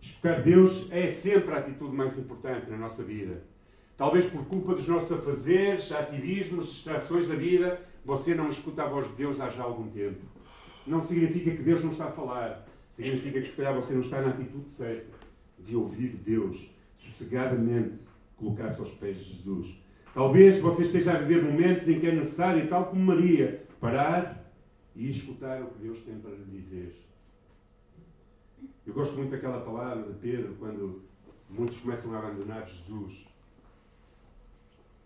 Escutar 0.01 0.43
Deus 0.43 0.91
é 0.93 1.09
sempre 1.09 1.55
a 1.55 1.59
atitude 1.59 1.95
mais 1.95 2.17
importante 2.19 2.71
na 2.71 2.77
nossa 2.77 3.03
vida. 3.03 3.43
Talvez 3.97 4.27
por 4.27 4.45
culpa 4.47 4.75
dos 4.75 4.87
nossos 4.87 5.12
afazeres, 5.12 5.91
ativismos, 5.91 6.67
distrações 6.67 7.29
da 7.29 7.35
vida, 7.35 7.81
você 8.05 8.35
não 8.35 8.51
escuta 8.51 8.83
a 8.83 8.89
voz 8.89 9.09
de 9.09 9.15
Deus 9.15 9.41
há 9.41 9.51
já 9.51 9.65
algum 9.65 9.89
tempo 9.89 10.37
não 10.87 11.05
significa 11.05 11.51
que 11.51 11.62
Deus 11.62 11.83
não 11.83 11.91
está 11.91 12.07
a 12.07 12.12
falar. 12.12 12.67
Significa 12.91 13.41
que 13.41 13.49
se 13.49 13.57
calhar 13.57 13.75
você 13.75 13.93
não 13.93 14.01
está 14.01 14.23
na 14.23 14.29
atitude 14.29 14.71
certa 14.71 15.05
de 15.59 15.77
ouvir 15.77 16.09
Deus 16.25 16.71
sossegadamente 16.97 17.99
colocar-se 18.37 18.81
aos 18.81 18.93
pés 18.93 19.19
de 19.19 19.25
Jesus. 19.25 19.83
Talvez 20.15 20.61
você 20.61 20.83
esteja 20.83 21.12
a 21.12 21.19
viver 21.19 21.43
momentos 21.43 21.89
em 21.89 21.99
que 21.99 22.07
é 22.07 22.15
necessário, 22.15 22.69
tal 22.69 22.87
como 22.87 23.05
Maria, 23.05 23.62
parar 23.81 24.46
e 24.97 25.11
escutar 25.11 25.63
o 25.63 25.71
que 25.71 25.79
Deus 25.79 26.03
tem 26.05 26.19
para 26.19 26.31
lhe 26.31 26.45
dizer. 26.45 26.97
Eu 28.87 28.95
gosto 28.95 29.17
muito 29.17 29.31
daquela 29.31 29.61
palavra 29.61 30.11
de 30.11 30.19
Pedro 30.19 30.57
quando 30.59 31.03
muitos 31.51 31.79
começam 31.81 32.15
a 32.15 32.19
abandonar 32.19 32.67
Jesus. 32.67 33.27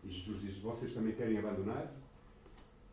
E 0.05 0.11
Jesus 0.11 0.41
diz: 0.43 0.59
Vocês 0.59 0.95
também 0.95 1.15
querem 1.15 1.39
abandonar? 1.39 1.93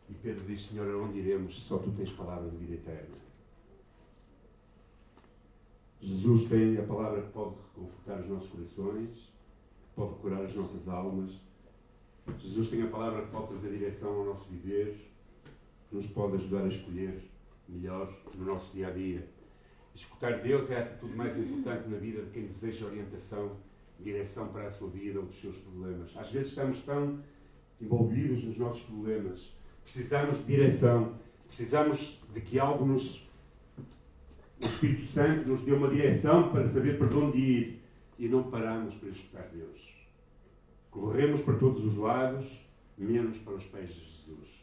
E 0.10 0.14
Pedro 0.16 0.46
diz: 0.46 0.68
Senhor, 0.68 0.90
aonde 0.92 1.20
iremos 1.20 1.62
só 1.62 1.78
tu 1.78 1.92
tens 1.92 2.12
palavra 2.12 2.50
de 2.50 2.58
vida 2.58 2.74
eterna? 2.74 3.16
Jesus 6.02 6.50
tem 6.50 6.78
a 6.78 6.84
palavra 6.84 7.22
que 7.22 7.32
pode 7.32 7.56
reconfortar 7.56 8.22
os 8.22 8.30
nossos 8.30 8.50
corações, 8.50 9.32
pode 9.96 10.16
curar 10.16 10.46
as 10.46 10.56
nossas 10.56 10.88
almas. 10.88 11.32
Jesus 12.40 12.70
tem 12.70 12.82
a 12.82 12.88
palavra 12.88 13.24
que 13.24 13.32
pode 13.32 13.48
trazer 13.48 13.78
direção 13.78 14.14
ao 14.16 14.26
nosso 14.26 14.50
viver, 14.50 15.07
que 15.90 15.96
nos 15.96 16.08
pode 16.08 16.36
ajudar 16.36 16.64
a 16.64 16.68
escolher 16.68 17.22
melhor 17.68 18.14
no 18.36 18.46
nosso 18.46 18.74
dia 18.74 18.88
a 18.88 18.92
dia. 18.92 19.28
Escutar 19.94 20.42
Deus 20.42 20.70
é 20.70 20.78
a 20.78 20.82
atitude 20.82 21.16
mais 21.16 21.38
importante 21.38 21.90
na 21.90 21.98
vida 21.98 22.22
de 22.22 22.32
quem 22.32 22.46
deseja 22.46 22.86
orientação, 22.86 23.58
direção 24.00 24.50
para 24.50 24.68
a 24.68 24.72
sua 24.72 24.90
vida 24.90 25.20
ou 25.20 25.26
dos 25.26 25.40
seus 25.40 25.58
problemas. 25.58 26.16
Às 26.16 26.32
vezes 26.32 26.50
estamos 26.50 26.82
tão 26.84 27.20
envolvidos 27.82 28.44
nos 28.44 28.58
nossos 28.58 28.84
problemas 28.84 29.58
precisamos 29.88 30.38
de 30.40 30.44
direção, 30.44 31.14
precisamos 31.48 32.22
de 32.34 32.42
que 32.42 32.60
algo 32.60 32.86
nos. 32.86 33.26
O 34.60 34.66
Espírito 34.66 35.06
Santo 35.06 35.48
nos 35.48 35.62
dê 35.62 35.72
uma 35.72 35.88
direção 35.88 36.52
para 36.52 36.68
saber 36.68 36.98
para 36.98 37.16
onde 37.16 37.38
ir 37.38 37.82
e 38.20 38.28
não 38.28 38.44
paramos 38.44 38.96
para 38.96 39.10
escutar 39.10 39.48
Deus. 39.54 39.96
Corremos 40.90 41.42
para 41.42 41.54
todos 41.56 41.86
os 41.86 41.96
lados, 41.96 42.66
menos 42.98 43.38
para 43.38 43.54
os 43.54 43.64
pés 43.66 43.94
de 43.94 44.00
Jesus. 44.00 44.57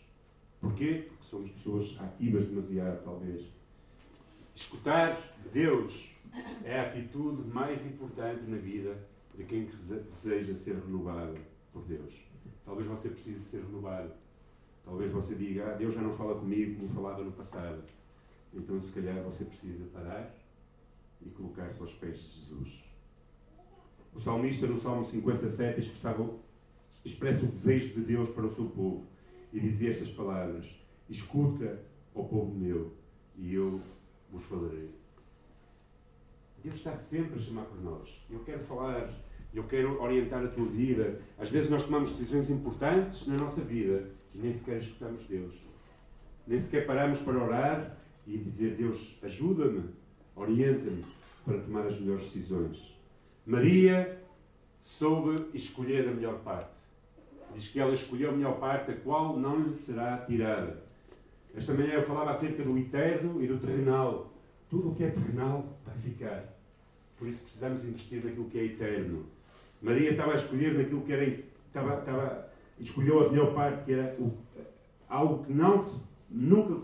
Porquê? 0.65 1.07
Porque 1.09 1.25
somos 1.25 1.51
pessoas 1.51 1.97
ativas 2.01 2.49
demasiado, 2.49 3.05
talvez. 3.05 3.45
Escutar 4.55 5.21
Deus 5.53 6.11
é 6.65 6.81
a 6.81 6.89
atitude 6.89 7.49
mais 7.49 7.85
importante 7.87 8.43
na 8.49 8.57
vida 8.57 8.97
de 9.37 9.45
quem 9.45 9.67
deseja 9.67 10.55
ser 10.55 10.77
renovado 10.77 11.37
por 11.73 11.83
Deus. 11.85 12.23
Talvez 12.65 12.89
você 12.89 13.09
precise 13.09 13.45
ser 13.45 13.63
renovado 13.63 14.13
Talvez 14.85 15.11
você 15.11 15.35
diga, 15.35 15.71
ah, 15.71 15.75
Deus 15.75 15.95
já 15.95 16.03
não 16.03 16.13
fala 16.13 16.39
comigo 16.39 16.79
como 16.79 16.93
falava 16.93 17.25
no 17.25 17.33
passado. 17.33 17.83
Então, 18.53 18.79
se 18.79 18.93
calhar, 18.93 19.23
você 19.23 19.45
precisa 19.45 19.87
parar 19.87 20.35
e 21.25 21.31
colocar-se 21.31 21.81
aos 21.81 21.93
pés 21.95 22.19
de 22.19 22.41
Jesus. 22.41 22.85
O 24.15 24.21
salmista, 24.21 24.67
no 24.67 24.79
Salmo 24.79 25.05
57, 25.05 25.81
expressava, 25.81 26.29
expressa 27.05 27.45
o 27.45 27.49
desejo 27.49 27.95
de 27.95 28.01
Deus 28.03 28.29
para 28.29 28.45
o 28.45 28.55
seu 28.55 28.67
povo 28.67 29.07
e 29.55 29.61
dizia 29.61 29.91
estas 29.91 30.11
palavras: 30.11 30.67
Escuta, 31.09 31.81
ao 32.15 32.25
povo 32.25 32.53
meu, 32.53 32.93
e 33.37 33.55
eu 33.55 33.81
vos 34.31 34.45
falarei. 34.45 34.91
Deus 36.63 36.77
está 36.77 36.97
sempre 36.97 37.39
a 37.39 37.43
chamar 37.43 37.65
por 37.67 37.81
nós. 37.81 38.27
Eu 38.29 38.41
quero 38.41 38.65
falar, 38.65 39.15
eu 39.55 39.65
quero 39.65 40.01
orientar 40.03 40.45
a 40.45 40.49
tua 40.49 40.67
vida. 40.67 41.21
Às 41.39 41.51
vezes 41.51 41.71
nós 41.71 41.85
tomamos 41.85 42.11
decisões 42.11 42.51
importantes 42.51 43.27
na 43.27 43.37
nossa 43.37 43.61
vida 43.61 44.11
e 44.35 44.39
nem 44.39 44.53
sequer 44.53 44.79
escutamos 44.79 45.27
Deus. 45.27 45.55
Nem 46.47 46.59
sequer 46.59 46.87
paramos 46.87 47.21
para 47.21 47.43
orar 47.43 47.97
e 48.27 48.37
dizer: 48.37 48.75
Deus, 48.75 49.19
ajuda-me, 49.23 49.91
orienta-me 50.35 51.05
para 51.45 51.61
tomar 51.61 51.87
as 51.87 52.01
melhores 52.01 52.25
decisões. 52.25 52.99
Maria 53.47 54.21
soube 54.81 55.51
escolher 55.55 56.09
a 56.09 56.13
melhor 56.13 56.41
parte. 56.41 56.84
Diz 57.55 57.69
que 57.69 57.79
ela 57.79 57.95
escolheu 57.95 58.31
a 58.31 58.33
melhor 58.33 58.59
parte, 58.59 58.91
a 58.91 58.97
qual 58.97 59.39
não 59.39 59.63
lhe 59.63 59.73
será 59.73 60.19
tirada. 60.19 60.83
Esta 61.57 61.73
manhã 61.73 61.95
eu 61.95 62.03
falava 62.03 62.31
acerca 62.31 62.63
do 62.65 62.77
eterno 62.77 63.43
e 63.43 63.47
do 63.47 63.59
terrenal. 63.59 64.33
Tudo 64.69 64.91
o 64.91 64.95
que 64.95 65.05
é 65.05 65.11
terrenal 65.11 65.79
vai 65.87 65.97
ficar. 65.99 66.45
Por 67.17 67.29
isso 67.29 67.45
precisamos 67.45 67.85
investir 67.85 68.25
naquilo 68.25 68.51
que 68.51 68.59
é 68.59 68.65
eterno. 68.65 69.27
Maria 69.81 70.11
estava 70.11 70.33
a 70.33 70.35
escolher 70.35 70.75
naquilo 70.75 71.03
que 71.03 71.13
era. 71.13 71.25
Estava, 71.25 72.01
estava, 72.01 72.51
escolheu 72.79 73.27
a 73.27 73.31
melhor 73.31 73.55
parte, 73.55 73.85
que 73.85 73.93
era 73.93 74.17
o, 74.19 74.37
algo 75.09 75.45
que 75.45 75.53
não 75.53 75.79
nunca, 76.29 76.81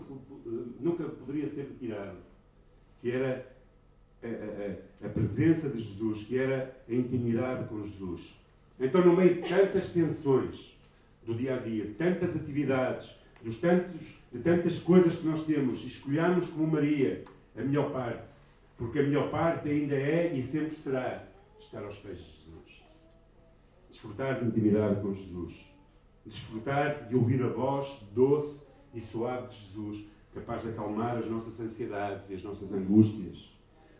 nunca 0.79 1.03
poderia 1.03 1.49
ser 1.49 1.63
retirado. 1.63 2.17
Que 3.01 3.11
era 3.11 3.51
a, 4.23 5.05
a, 5.05 5.07
a, 5.07 5.09
presença 5.09 5.69
de 5.69 5.81
Jesus, 5.81 6.23
que 6.23 6.37
era 6.37 6.81
a 6.87 6.93
intimidade 6.93 7.67
com 7.67 7.83
Jesus. 7.83 8.39
Então, 8.81 9.05
no 9.05 9.15
meio 9.15 9.35
de 9.35 9.47
tantas 9.47 9.91
tensões 9.91 10.75
do 11.23 11.35
dia 11.35 11.55
a 11.55 11.59
dia, 11.59 11.93
tantas 11.97 12.35
atividades, 12.35 13.15
dos 13.43 13.59
tantos, 13.59 14.19
de 14.31 14.39
tantas 14.39 14.79
coisas 14.79 15.17
que 15.17 15.27
nós 15.27 15.45
temos, 15.45 15.85
escolhamos 15.85 16.49
como 16.49 16.65
Maria 16.65 17.23
a 17.55 17.61
melhor 17.61 17.91
parte, 17.91 18.31
porque 18.75 18.99
a 18.99 19.03
melhor 19.03 19.29
parte 19.29 19.69
ainda 19.69 19.95
é 19.95 20.33
e 20.35 20.41
sempre 20.41 20.73
será 20.73 21.27
estar 21.59 21.83
aos 21.83 21.97
pés 21.97 22.17
de 22.17 22.23
Jesus. 22.23 22.83
Desfrutar 23.91 24.39
de 24.39 24.47
intimidade 24.47 24.99
com 24.99 25.13
Jesus. 25.13 25.71
Desfrutar 26.25 27.07
de 27.07 27.15
ouvir 27.15 27.43
a 27.43 27.49
voz 27.49 28.03
doce 28.13 28.67
e 28.95 29.01
suave 29.01 29.47
de 29.47 29.55
Jesus, 29.55 30.05
capaz 30.33 30.63
de 30.63 30.69
acalmar 30.69 31.17
as 31.17 31.29
nossas 31.29 31.59
ansiedades 31.59 32.31
e 32.31 32.35
as 32.35 32.43
nossas 32.43 32.73
angústias 32.73 33.51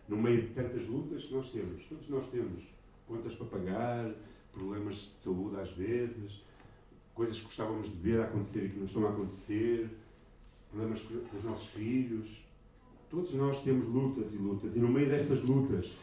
no 0.08 0.18
meio 0.18 0.42
de 0.42 0.48
tantas 0.50 0.88
lutas 0.88 1.26
que 1.26 1.34
nós 1.34 1.52
temos. 1.52 1.84
Todos 1.86 2.10
nós 2.10 2.28
temos 2.30 2.64
contas 3.08 3.36
para 3.36 3.48
pagar, 3.48 4.12
problemas 4.52 4.96
de 4.96 5.08
saúde 5.08 5.60
às 5.60 5.70
vezes, 5.72 6.44
coisas 7.14 7.38
que 7.38 7.46
gostávamos 7.46 7.88
de 7.90 7.98
ver 7.98 8.22
acontecer 8.22 8.66
e 8.66 8.70
que 8.70 8.78
não 8.78 8.86
estão 8.86 9.06
a 9.06 9.10
acontecer, 9.10 9.90
problemas 10.70 11.02
com 11.04 11.38
os 11.38 11.44
nossos 11.44 11.68
filhos. 11.70 12.44
Todos 13.10 13.34
nós 13.34 13.62
temos 13.64 13.88
lutas 13.88 14.34
e 14.34 14.38
lutas, 14.38 14.76
e 14.76 14.80
no 14.80 14.88
meio 14.88 15.10
destas 15.10 15.44
lutas, 15.44 15.94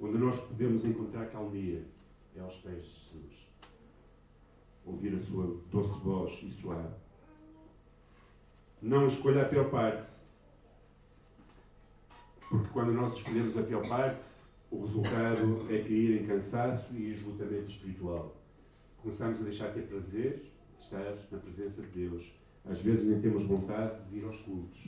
onde 0.00 0.18
nós 0.18 0.38
podemos 0.40 0.84
encontrar 0.84 1.26
calmia, 1.26 1.84
é 2.36 2.40
aos 2.40 2.56
pés 2.56 2.84
de 2.84 2.90
Jesus. 2.90 3.48
Ouvir 4.84 5.14
a 5.14 5.20
sua 5.20 5.56
doce 5.70 5.98
voz 6.00 6.40
e 6.42 6.50
suave. 6.50 6.94
Não 8.80 9.06
escolha 9.06 9.42
a 9.42 9.48
pior 9.48 9.70
parte, 9.70 10.10
porque 12.48 12.68
quando 12.68 12.92
nós 12.92 13.14
escolhemos 13.14 13.56
a 13.56 13.62
pior 13.62 13.86
parte, 13.86 14.37
o 14.70 14.80
resultado 14.80 15.66
é 15.70 15.78
cair 15.78 16.22
em 16.22 16.26
cansaço 16.26 16.94
e 16.94 17.12
esgotamento 17.12 17.70
espiritual. 17.70 18.36
Começamos 18.98 19.40
a 19.40 19.44
deixar 19.44 19.68
de 19.68 19.74
ter 19.74 19.86
prazer 19.86 20.52
de 20.76 20.82
estar 20.82 21.16
na 21.30 21.38
presença 21.38 21.82
de 21.82 21.88
Deus. 21.88 22.32
Às 22.64 22.80
vezes 22.80 23.08
nem 23.08 23.20
temos 23.20 23.44
vontade 23.44 24.04
de 24.10 24.18
ir 24.18 24.24
aos 24.24 24.40
cultos. 24.40 24.78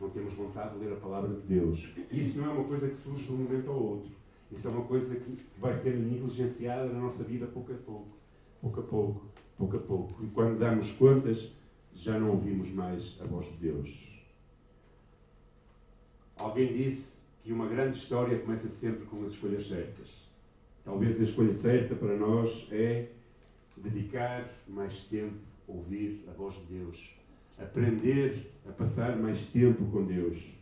Não 0.00 0.10
temos 0.10 0.34
vontade 0.34 0.74
de 0.74 0.84
ler 0.84 0.92
a 0.92 0.96
palavra 0.96 1.34
de 1.34 1.42
Deus. 1.42 1.88
Isso 2.10 2.38
não 2.38 2.46
é 2.46 2.48
uma 2.54 2.64
coisa 2.64 2.88
que 2.88 2.96
surge 2.96 3.24
de 3.24 3.32
um 3.32 3.36
momento 3.36 3.70
ao 3.70 3.80
outro. 3.80 4.10
Isso 4.50 4.66
é 4.66 4.70
uma 4.70 4.84
coisa 4.84 5.16
que 5.16 5.36
vai 5.58 5.74
ser 5.74 5.96
negligenciada 5.96 6.86
na 6.86 7.00
nossa 7.00 7.22
vida 7.22 7.46
pouco 7.46 7.72
a 7.72 7.76
pouco. 7.76 8.18
Pouco 8.60 8.80
a 8.80 8.82
pouco, 8.82 9.26
pouco 9.56 9.76
a 9.76 9.80
pouco. 9.80 10.24
E 10.24 10.28
quando 10.28 10.58
damos 10.58 10.92
contas, 10.92 11.52
já 11.94 12.18
não 12.18 12.30
ouvimos 12.30 12.70
mais 12.70 13.18
a 13.20 13.24
voz 13.24 13.46
de 13.46 13.56
Deus. 13.58 14.26
Alguém 16.36 16.72
disse 16.76 17.27
que 17.48 17.52
uma 17.54 17.66
grande 17.66 17.96
história 17.96 18.38
começa 18.38 18.68
sempre 18.68 19.06
com 19.06 19.24
as 19.24 19.30
escolhas 19.30 19.66
certas. 19.66 20.10
Talvez 20.84 21.18
a 21.18 21.24
escolha 21.24 21.54
certa 21.54 21.94
para 21.94 22.14
nós 22.14 22.68
é 22.70 23.08
dedicar 23.74 24.52
mais 24.68 25.04
tempo 25.04 25.38
a 25.66 25.72
ouvir 25.72 26.26
a 26.28 26.32
voz 26.32 26.56
de 26.56 26.74
Deus, 26.78 27.16
aprender 27.58 28.52
a 28.68 28.72
passar 28.72 29.16
mais 29.16 29.46
tempo 29.46 29.86
com 29.86 30.04
Deus, 30.04 30.52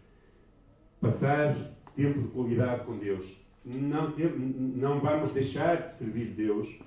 passar 1.00 1.56
tempo 1.96 2.22
de 2.22 2.28
qualidade 2.28 2.84
com 2.84 2.96
Deus. 2.96 3.36
Não, 3.64 4.14
não 4.46 5.00
vamos 5.00 5.32
deixar 5.32 5.82
de 5.82 5.92
servir 5.92 6.34
Deus, 6.34 6.78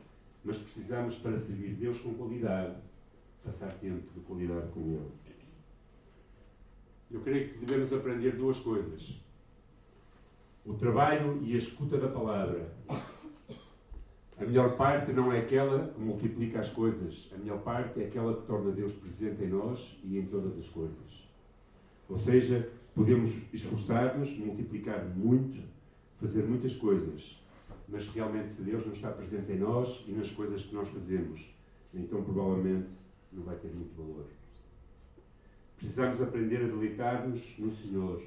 mas 0.46 0.58
precisamos, 0.60 1.18
para 1.18 1.38
servir 1.38 1.74
Deus 1.74 2.00
com 2.00 2.14
qualidade, 2.14 2.78
passar 3.44 3.74
tempo 3.74 4.14
de 4.14 4.22
qualidade 4.22 4.72
com 4.72 4.80
Ele. 4.80 5.12
Eu 7.12 7.20
creio 7.20 7.50
que 7.50 7.66
devemos 7.66 7.92
aprender 7.92 8.38
duas 8.38 8.62
coisas: 8.62 9.28
o 10.70 10.76
trabalho 10.76 11.40
e 11.42 11.56
a 11.56 11.58
escuta 11.58 11.98
da 11.98 12.08
palavra. 12.08 12.72
A 14.38 14.46
melhor 14.46 14.78
parte 14.78 15.12
não 15.12 15.34
é 15.34 15.40
aquela 15.40 15.88
que 15.88 16.00
multiplica 16.00 16.60
as 16.60 16.70
coisas, 16.70 17.28
a 17.34 17.38
melhor 17.38 17.60
parte 17.62 18.00
é 18.00 18.06
aquela 18.06 18.36
que 18.36 18.46
torna 18.46 18.72
Deus 18.72 18.94
presente 18.94 19.44
em 19.44 19.48
nós 19.48 20.00
e 20.04 20.20
em 20.20 20.28
todas 20.28 20.58
as 20.60 20.70
coisas. 20.70 21.28
Ou 22.08 22.20
seja, 22.20 22.70
podemos 22.94 23.32
esforçar-nos, 23.52 24.38
multiplicar 24.38 25.04
muito, 25.06 25.60
fazer 26.22 26.44
muitas 26.44 26.76
coisas, 26.76 27.42
mas 27.88 28.08
realmente 28.10 28.52
se 28.52 28.62
Deus 28.62 28.86
não 28.86 28.94
está 28.94 29.10
presente 29.10 29.52
em 29.52 29.58
nós 29.58 30.06
e 30.08 30.12
nas 30.12 30.30
coisas 30.30 30.64
que 30.64 30.76
nós 30.76 30.88
fazemos, 30.88 31.52
então 31.92 32.24
provavelmente 32.24 32.94
não 33.34 33.42
vai 33.42 33.56
ter 33.56 33.70
muito 33.70 33.96
valor. 33.98 34.28
Precisamos 35.78 36.22
aprender 36.22 36.58
a 36.58 36.68
deleitar-nos 36.68 37.58
no 37.58 37.72
Senhor, 37.72 38.22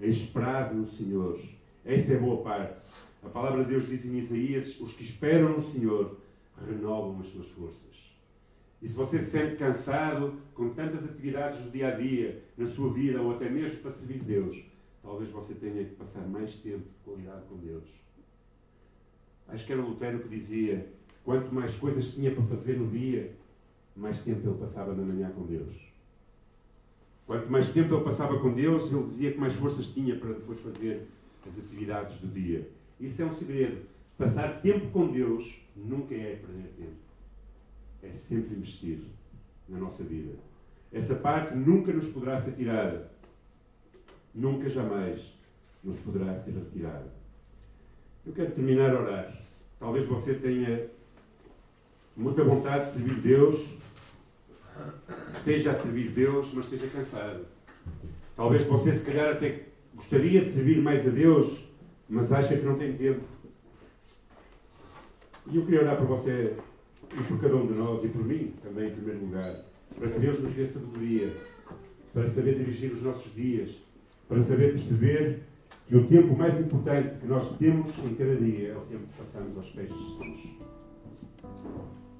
a 0.00 0.06
esperar 0.06 0.74
no 0.74 0.86
Senhor. 0.88 1.38
Essa 1.84 2.14
é 2.14 2.18
boa 2.18 2.42
parte. 2.42 2.80
A 3.22 3.28
palavra 3.28 3.62
de 3.62 3.70
Deus 3.70 3.86
diz 3.86 4.06
em 4.06 4.16
Isaías: 4.16 4.80
os 4.80 4.94
que 4.94 5.02
esperam 5.02 5.50
no 5.50 5.60
Senhor 5.60 6.18
renovam 6.66 7.20
as 7.20 7.28
suas 7.28 7.48
forças. 7.48 8.16
E 8.80 8.88
se 8.88 8.94
você 8.94 9.18
se 9.20 9.30
sente 9.30 9.56
cansado 9.56 10.34
com 10.54 10.70
tantas 10.70 11.04
atividades 11.04 11.60
do 11.60 11.70
dia 11.70 11.88
a 11.88 11.90
dia, 11.92 12.42
na 12.56 12.66
sua 12.66 12.92
vida, 12.92 13.20
ou 13.20 13.32
até 13.32 13.48
mesmo 13.48 13.78
para 13.78 13.90
servir 13.90 14.22
Deus, 14.22 14.62
talvez 15.02 15.30
você 15.30 15.54
tenha 15.54 15.84
que 15.84 15.94
passar 15.94 16.26
mais 16.26 16.56
tempo 16.56 16.84
de 16.88 16.98
qualidade 17.04 17.44
com 17.48 17.56
Deus. 17.56 17.84
Acho 19.48 19.66
que 19.66 19.72
era 19.72 19.82
Lutero 19.82 20.20
que 20.20 20.28
dizia: 20.28 20.90
quanto 21.22 21.54
mais 21.54 21.76
coisas 21.76 22.14
tinha 22.14 22.34
para 22.34 22.44
fazer 22.44 22.78
no 22.78 22.90
dia, 22.90 23.34
mais 23.94 24.22
tempo 24.22 24.48
ele 24.48 24.58
passava 24.58 24.94
na 24.94 25.02
manhã 25.02 25.30
com 25.30 25.44
Deus. 25.44 25.92
Quanto 27.26 27.50
mais 27.50 27.70
tempo 27.72 27.94
ele 27.94 28.04
passava 28.04 28.38
com 28.38 28.52
Deus, 28.52 28.90
ele 28.90 29.02
dizia 29.02 29.32
que 29.32 29.38
mais 29.38 29.54
forças 29.54 29.88
tinha 29.88 30.18
para 30.18 30.32
depois 30.32 30.60
fazer 30.60 31.08
as 31.48 31.58
atividades 31.58 32.18
do 32.18 32.28
dia. 32.28 32.68
Isso 33.00 33.22
é 33.22 33.24
um 33.24 33.34
segredo. 33.34 33.82
Passar 34.16 34.60
tempo 34.60 34.90
com 34.90 35.10
Deus 35.10 35.60
nunca 35.74 36.14
é 36.14 36.36
perder 36.36 36.72
tempo. 36.76 37.04
É 38.02 38.12
sempre 38.12 38.54
investir 38.54 39.00
na 39.68 39.78
nossa 39.78 40.04
vida. 40.04 40.32
Essa 40.92 41.16
parte 41.16 41.54
nunca 41.54 41.92
nos 41.92 42.08
poderá 42.08 42.40
ser 42.40 42.52
tirada. 42.52 43.10
Nunca, 44.34 44.68
jamais 44.68 45.32
nos 45.82 45.98
poderá 45.98 46.36
ser 46.38 46.52
retirada. 46.52 47.12
Eu 48.24 48.32
quero 48.32 48.52
terminar 48.52 48.94
a 48.94 49.00
orar. 49.00 49.38
Talvez 49.78 50.06
você 50.06 50.34
tenha 50.34 50.88
muita 52.16 52.44
vontade 52.44 52.86
de 52.86 52.92
servir 52.92 53.20
Deus, 53.20 53.76
esteja 55.34 55.72
a 55.72 55.74
servir 55.74 56.10
Deus, 56.10 56.52
mas 56.54 56.64
esteja 56.66 56.86
cansado. 56.88 57.44
Talvez 58.36 58.62
você, 58.62 58.94
se 58.94 59.04
calhar, 59.04 59.32
até 59.32 59.66
gostaria 59.94 60.44
de 60.44 60.50
servir 60.50 60.80
mais 60.82 61.06
a 61.06 61.10
Deus, 61.10 61.68
mas 62.08 62.32
acha 62.32 62.56
que 62.56 62.64
não 62.64 62.76
tem 62.76 62.96
tempo. 62.96 63.22
E 65.50 65.56
eu 65.56 65.64
queria 65.64 65.82
orar 65.82 65.96
por 65.96 66.06
você 66.06 66.56
e 67.12 67.22
por 67.24 67.40
cada 67.40 67.56
um 67.56 67.66
de 67.66 67.74
nós 67.74 68.02
e 68.04 68.08
por 68.08 68.24
mim 68.24 68.54
também, 68.62 68.88
em 68.88 68.94
primeiro 68.94 69.20
lugar, 69.20 69.64
para 69.98 70.08
que 70.08 70.18
Deus 70.18 70.40
nos 70.40 70.52
dê 70.54 70.66
sabedoria, 70.66 71.32
para 72.12 72.30
saber 72.30 72.56
dirigir 72.56 72.92
os 72.92 73.02
nossos 73.02 73.34
dias, 73.34 73.82
para 74.28 74.42
saber 74.42 74.72
perceber 74.72 75.42
que 75.86 75.96
o 75.96 76.06
tempo 76.06 76.34
mais 76.36 76.58
importante 76.60 77.18
que 77.18 77.26
nós 77.26 77.56
temos 77.58 77.98
em 77.98 78.14
cada 78.14 78.36
dia 78.36 78.68
é 78.68 78.76
o 78.76 78.80
tempo 78.80 79.06
que 79.06 79.18
passamos 79.18 79.56
aos 79.56 79.68
pés 79.70 79.88
de 79.88 79.98
Jesus. 79.98 80.56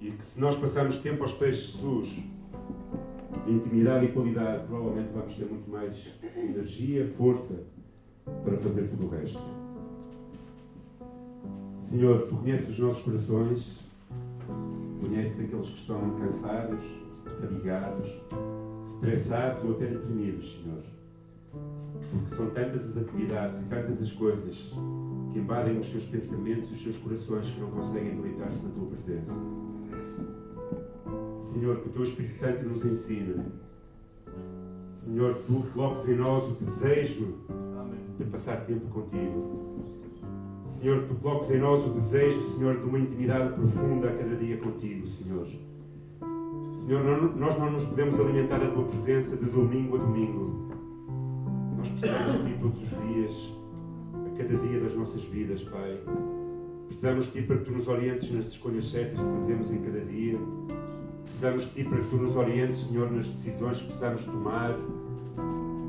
E 0.00 0.10
que 0.10 0.24
se 0.24 0.38
nós 0.38 0.56
passarmos 0.56 0.98
tempo 0.98 1.22
aos 1.22 1.32
pés 1.32 1.56
de 1.56 1.72
Jesus, 1.72 2.20
de 3.40 3.52
intimidade 3.52 4.06
e 4.06 4.12
qualidade, 4.12 4.66
provavelmente 4.66 5.10
vamos 5.12 5.34
ter 5.34 5.44
muito 5.46 5.70
mais 5.70 6.14
energia, 6.36 7.08
força 7.16 7.64
para 8.44 8.56
fazer 8.58 8.88
tudo 8.88 9.06
o 9.06 9.08
resto. 9.08 9.42
Senhor, 11.80 12.26
tu 12.26 12.36
conheces 12.36 12.70
os 12.70 12.78
nossos 12.78 13.02
corações, 13.02 13.80
conheces 15.00 15.44
aqueles 15.44 15.68
que 15.68 15.78
estão 15.78 16.18
cansados, 16.18 16.84
fadigados, 17.40 18.08
estressados 18.84 19.64
ou 19.64 19.72
até 19.72 19.86
deprimidos, 19.86 20.60
Senhor. 20.62 20.82
são 22.28 22.50
tantas 22.50 22.88
as 22.88 23.02
atividades 23.02 23.62
e 23.62 23.68
tantas 23.68 24.02
as 24.02 24.12
coisas 24.12 24.72
que 25.32 25.38
invadem 25.38 25.78
os 25.78 25.90
seus 25.90 26.04
pensamentos 26.06 26.70
e 26.70 26.72
os 26.74 26.82
seus 26.82 26.96
corações 26.98 27.50
que 27.50 27.60
não 27.60 27.70
conseguem 27.70 28.16
deleitar-se 28.16 28.66
na 28.66 28.74
tua 28.74 28.86
presença. 28.86 29.34
Senhor, 31.54 31.76
que 31.76 31.88
o 31.88 31.92
teu 31.92 32.02
Espírito 32.02 32.36
Santo 32.36 32.64
nos 32.64 32.84
ensine. 32.84 33.36
Senhor, 34.92 35.36
tu 35.46 35.64
coloques 35.72 36.08
em 36.08 36.16
nós 36.16 36.50
o 36.50 36.54
desejo 36.54 37.34
de 38.18 38.24
passar 38.24 38.64
tempo 38.64 38.86
contigo. 38.86 39.78
Senhor, 40.66 41.04
tu 41.06 41.14
coloques 41.14 41.52
em 41.52 41.58
nós 41.58 41.86
o 41.86 41.90
desejo, 41.90 42.42
Senhor, 42.42 42.76
de 42.78 42.84
uma 42.84 42.98
intimidade 42.98 43.54
profunda 43.54 44.08
a 44.08 44.16
cada 44.16 44.34
dia 44.34 44.56
contigo, 44.56 45.06
Senhor. 45.06 45.46
Senhor, 46.74 47.36
nós 47.36 47.56
não 47.56 47.70
nos 47.70 47.84
podemos 47.84 48.18
alimentar 48.18 48.58
da 48.58 48.72
tua 48.72 48.84
presença 48.84 49.36
de 49.36 49.44
domingo 49.44 49.96
a 49.96 50.00
domingo. 50.00 50.68
Nós 51.78 51.88
precisamos 51.88 52.32
de 52.32 52.52
ti 52.52 52.58
todos 52.60 52.82
os 52.82 52.88
dias, 52.88 53.54
a 54.26 54.36
cada 54.36 54.56
dia 54.56 54.80
das 54.80 54.94
nossas 54.94 55.22
vidas, 55.24 55.62
Pai. 55.62 56.00
Precisamos 56.88 57.26
de 57.26 57.30
ti 57.30 57.42
para 57.42 57.58
que 57.58 57.64
tu 57.64 57.70
nos 57.70 57.86
orientes 57.86 58.32
nas 58.32 58.46
escolhas 58.46 58.86
certas 58.86 59.20
que 59.20 59.30
fazemos 59.38 59.70
em 59.70 59.78
cada 59.82 60.00
dia. 60.00 60.36
Precisamos 61.24 61.62
de 61.62 61.70
Ti 61.70 61.84
para 61.84 61.98
que 61.98 62.08
Tu 62.08 62.16
nos 62.16 62.36
orientes, 62.36 62.78
Senhor, 62.78 63.10
nas 63.10 63.26
decisões 63.26 63.78
que 63.78 63.86
precisamos 63.86 64.24
tomar. 64.24 64.76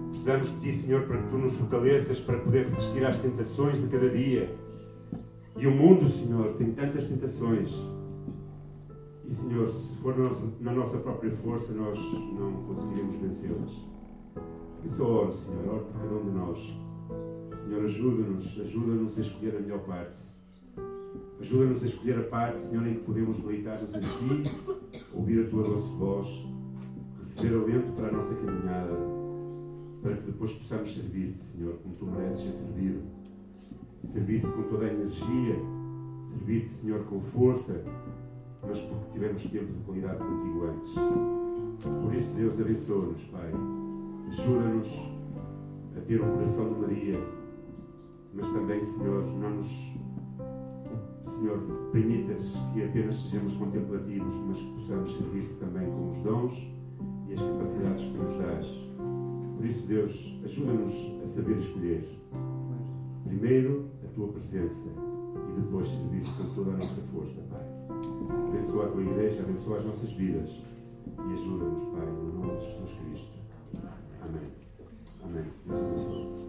Precisamos 0.09 0.47
de 0.47 0.59
Ti, 0.59 0.73
Senhor, 0.73 1.03
para 1.03 1.21
que 1.21 1.29
Tu 1.29 1.37
nos 1.37 1.53
fortaleças 1.53 2.19
para 2.19 2.37
poder 2.39 2.65
resistir 2.65 3.05
às 3.05 3.17
tentações 3.17 3.81
de 3.81 3.87
cada 3.87 4.09
dia. 4.09 4.55
E 5.57 5.67
o 5.67 5.71
mundo, 5.71 6.09
Senhor, 6.09 6.53
tem 6.53 6.71
tantas 6.71 7.05
tentações. 7.05 7.73
E, 9.27 9.33
Senhor, 9.33 9.67
se 9.67 9.97
for 9.97 10.17
na 10.17 10.25
nossa, 10.25 10.53
na 10.59 10.71
nossa 10.71 10.97
própria 10.97 11.31
força, 11.31 11.73
nós 11.73 11.99
não 12.37 12.63
conseguiremos 12.63 13.15
vencê-las. 13.15 13.71
Eu 14.97 15.05
oro, 15.05 15.33
Senhor, 15.33 15.67
oro 15.67 15.85
por 15.85 16.01
cada 16.01 16.15
um 16.15 16.23
de 16.23 16.31
nós. 16.31 17.59
Senhor, 17.59 17.85
ajuda-nos, 17.85 18.59
ajuda-nos 18.59 19.17
a 19.17 19.21
escolher 19.21 19.55
a 19.55 19.59
melhor 19.59 19.79
parte. 19.79 20.19
Ajuda-nos 21.39 21.83
a 21.83 21.85
escolher 21.85 22.19
a 22.19 22.23
parte, 22.23 22.61
Senhor, 22.61 22.85
em 22.85 22.95
que 22.95 23.01
podemos 23.01 23.37
deleitar-nos 23.39 23.93
em 23.95 24.01
Ti, 24.01 24.51
ouvir 25.15 25.45
a 25.45 25.49
Tua 25.49 25.63
doce 25.63 25.93
voz, 25.95 26.47
receber 27.19 27.55
alento 27.55 27.91
para 27.93 28.09
a 28.09 28.11
nossa 28.11 28.35
caminhada, 28.35 28.93
para 30.01 30.17
que 30.17 30.23
depois 30.23 30.53
possamos 30.53 30.93
servir-te, 30.93 31.41
Senhor, 31.41 31.75
como 31.81 31.95
Tu 31.95 32.05
mereces 32.05 32.43
ser 32.43 32.51
servido. 32.51 33.01
Servir-te 34.03 34.47
com 34.47 34.63
toda 34.63 34.85
a 34.85 34.93
energia, 34.93 35.55
servir-te, 36.29 36.69
Senhor, 36.69 37.03
com 37.05 37.19
força, 37.19 37.83
mas 38.61 38.81
porque 38.81 39.13
tivemos 39.13 39.43
tempo 39.45 39.73
de 39.73 39.83
qualidade 39.83 40.19
contigo 40.19 40.65
antes. 40.65 40.93
Por 41.81 42.13
isso, 42.13 42.33
Deus, 42.35 42.59
abençoa-nos, 42.59 43.23
Pai. 43.25 43.51
Ajuda-nos 44.29 45.15
a 45.97 46.01
ter 46.01 46.21
o 46.21 46.33
coração 46.33 46.73
de 46.73 46.79
Maria, 46.79 47.19
mas 48.33 48.47
também, 48.49 48.83
Senhor, 48.83 49.25
não 49.25 49.55
nos 49.55 49.95
Senhor, 51.29 51.59
permitas 51.91 52.53
que 52.73 52.83
apenas 52.83 53.15
sejamos 53.15 53.55
contemplativos, 53.57 54.35
mas 54.47 54.57
que 54.57 54.73
possamos 54.73 55.15
servir-te 55.15 55.55
também 55.55 55.89
com 55.89 56.09
os 56.09 56.17
dons 56.17 56.75
e 57.27 57.33
as 57.33 57.39
capacidades 57.39 58.03
que 58.05 58.17
nos 58.17 58.37
dás. 58.37 58.67
Por 59.55 59.65
isso, 59.65 59.87
Deus, 59.87 60.39
ajuda-nos 60.43 61.23
a 61.23 61.27
saber 61.27 61.57
escolher. 61.57 62.07
Primeiro, 63.25 63.89
a 64.03 64.07
tua 64.13 64.27
presença 64.27 64.89
e 65.49 65.61
depois 65.61 65.89
servir-te 65.89 66.29
com 66.31 66.53
toda 66.53 66.71
a 66.71 66.77
nossa 66.77 67.01
força, 67.13 67.41
Pai. 67.49 67.65
Abençoa 68.49 68.85
a 68.85 68.91
tua 68.91 69.01
igreja, 69.01 69.41
abençoa 69.41 69.79
as 69.79 69.85
nossas 69.85 70.11
vidas 70.13 70.49
e 70.49 71.33
ajuda-nos, 71.33 71.83
Pai, 71.85 72.05
no 72.05 72.39
nome 72.39 72.59
de 72.59 72.65
Jesus 72.65 72.91
Cristo. 72.93 73.37
Amém. 74.21 74.51
Amém. 75.23 75.43
Deus 75.65 75.79
abençoe. 75.79 76.44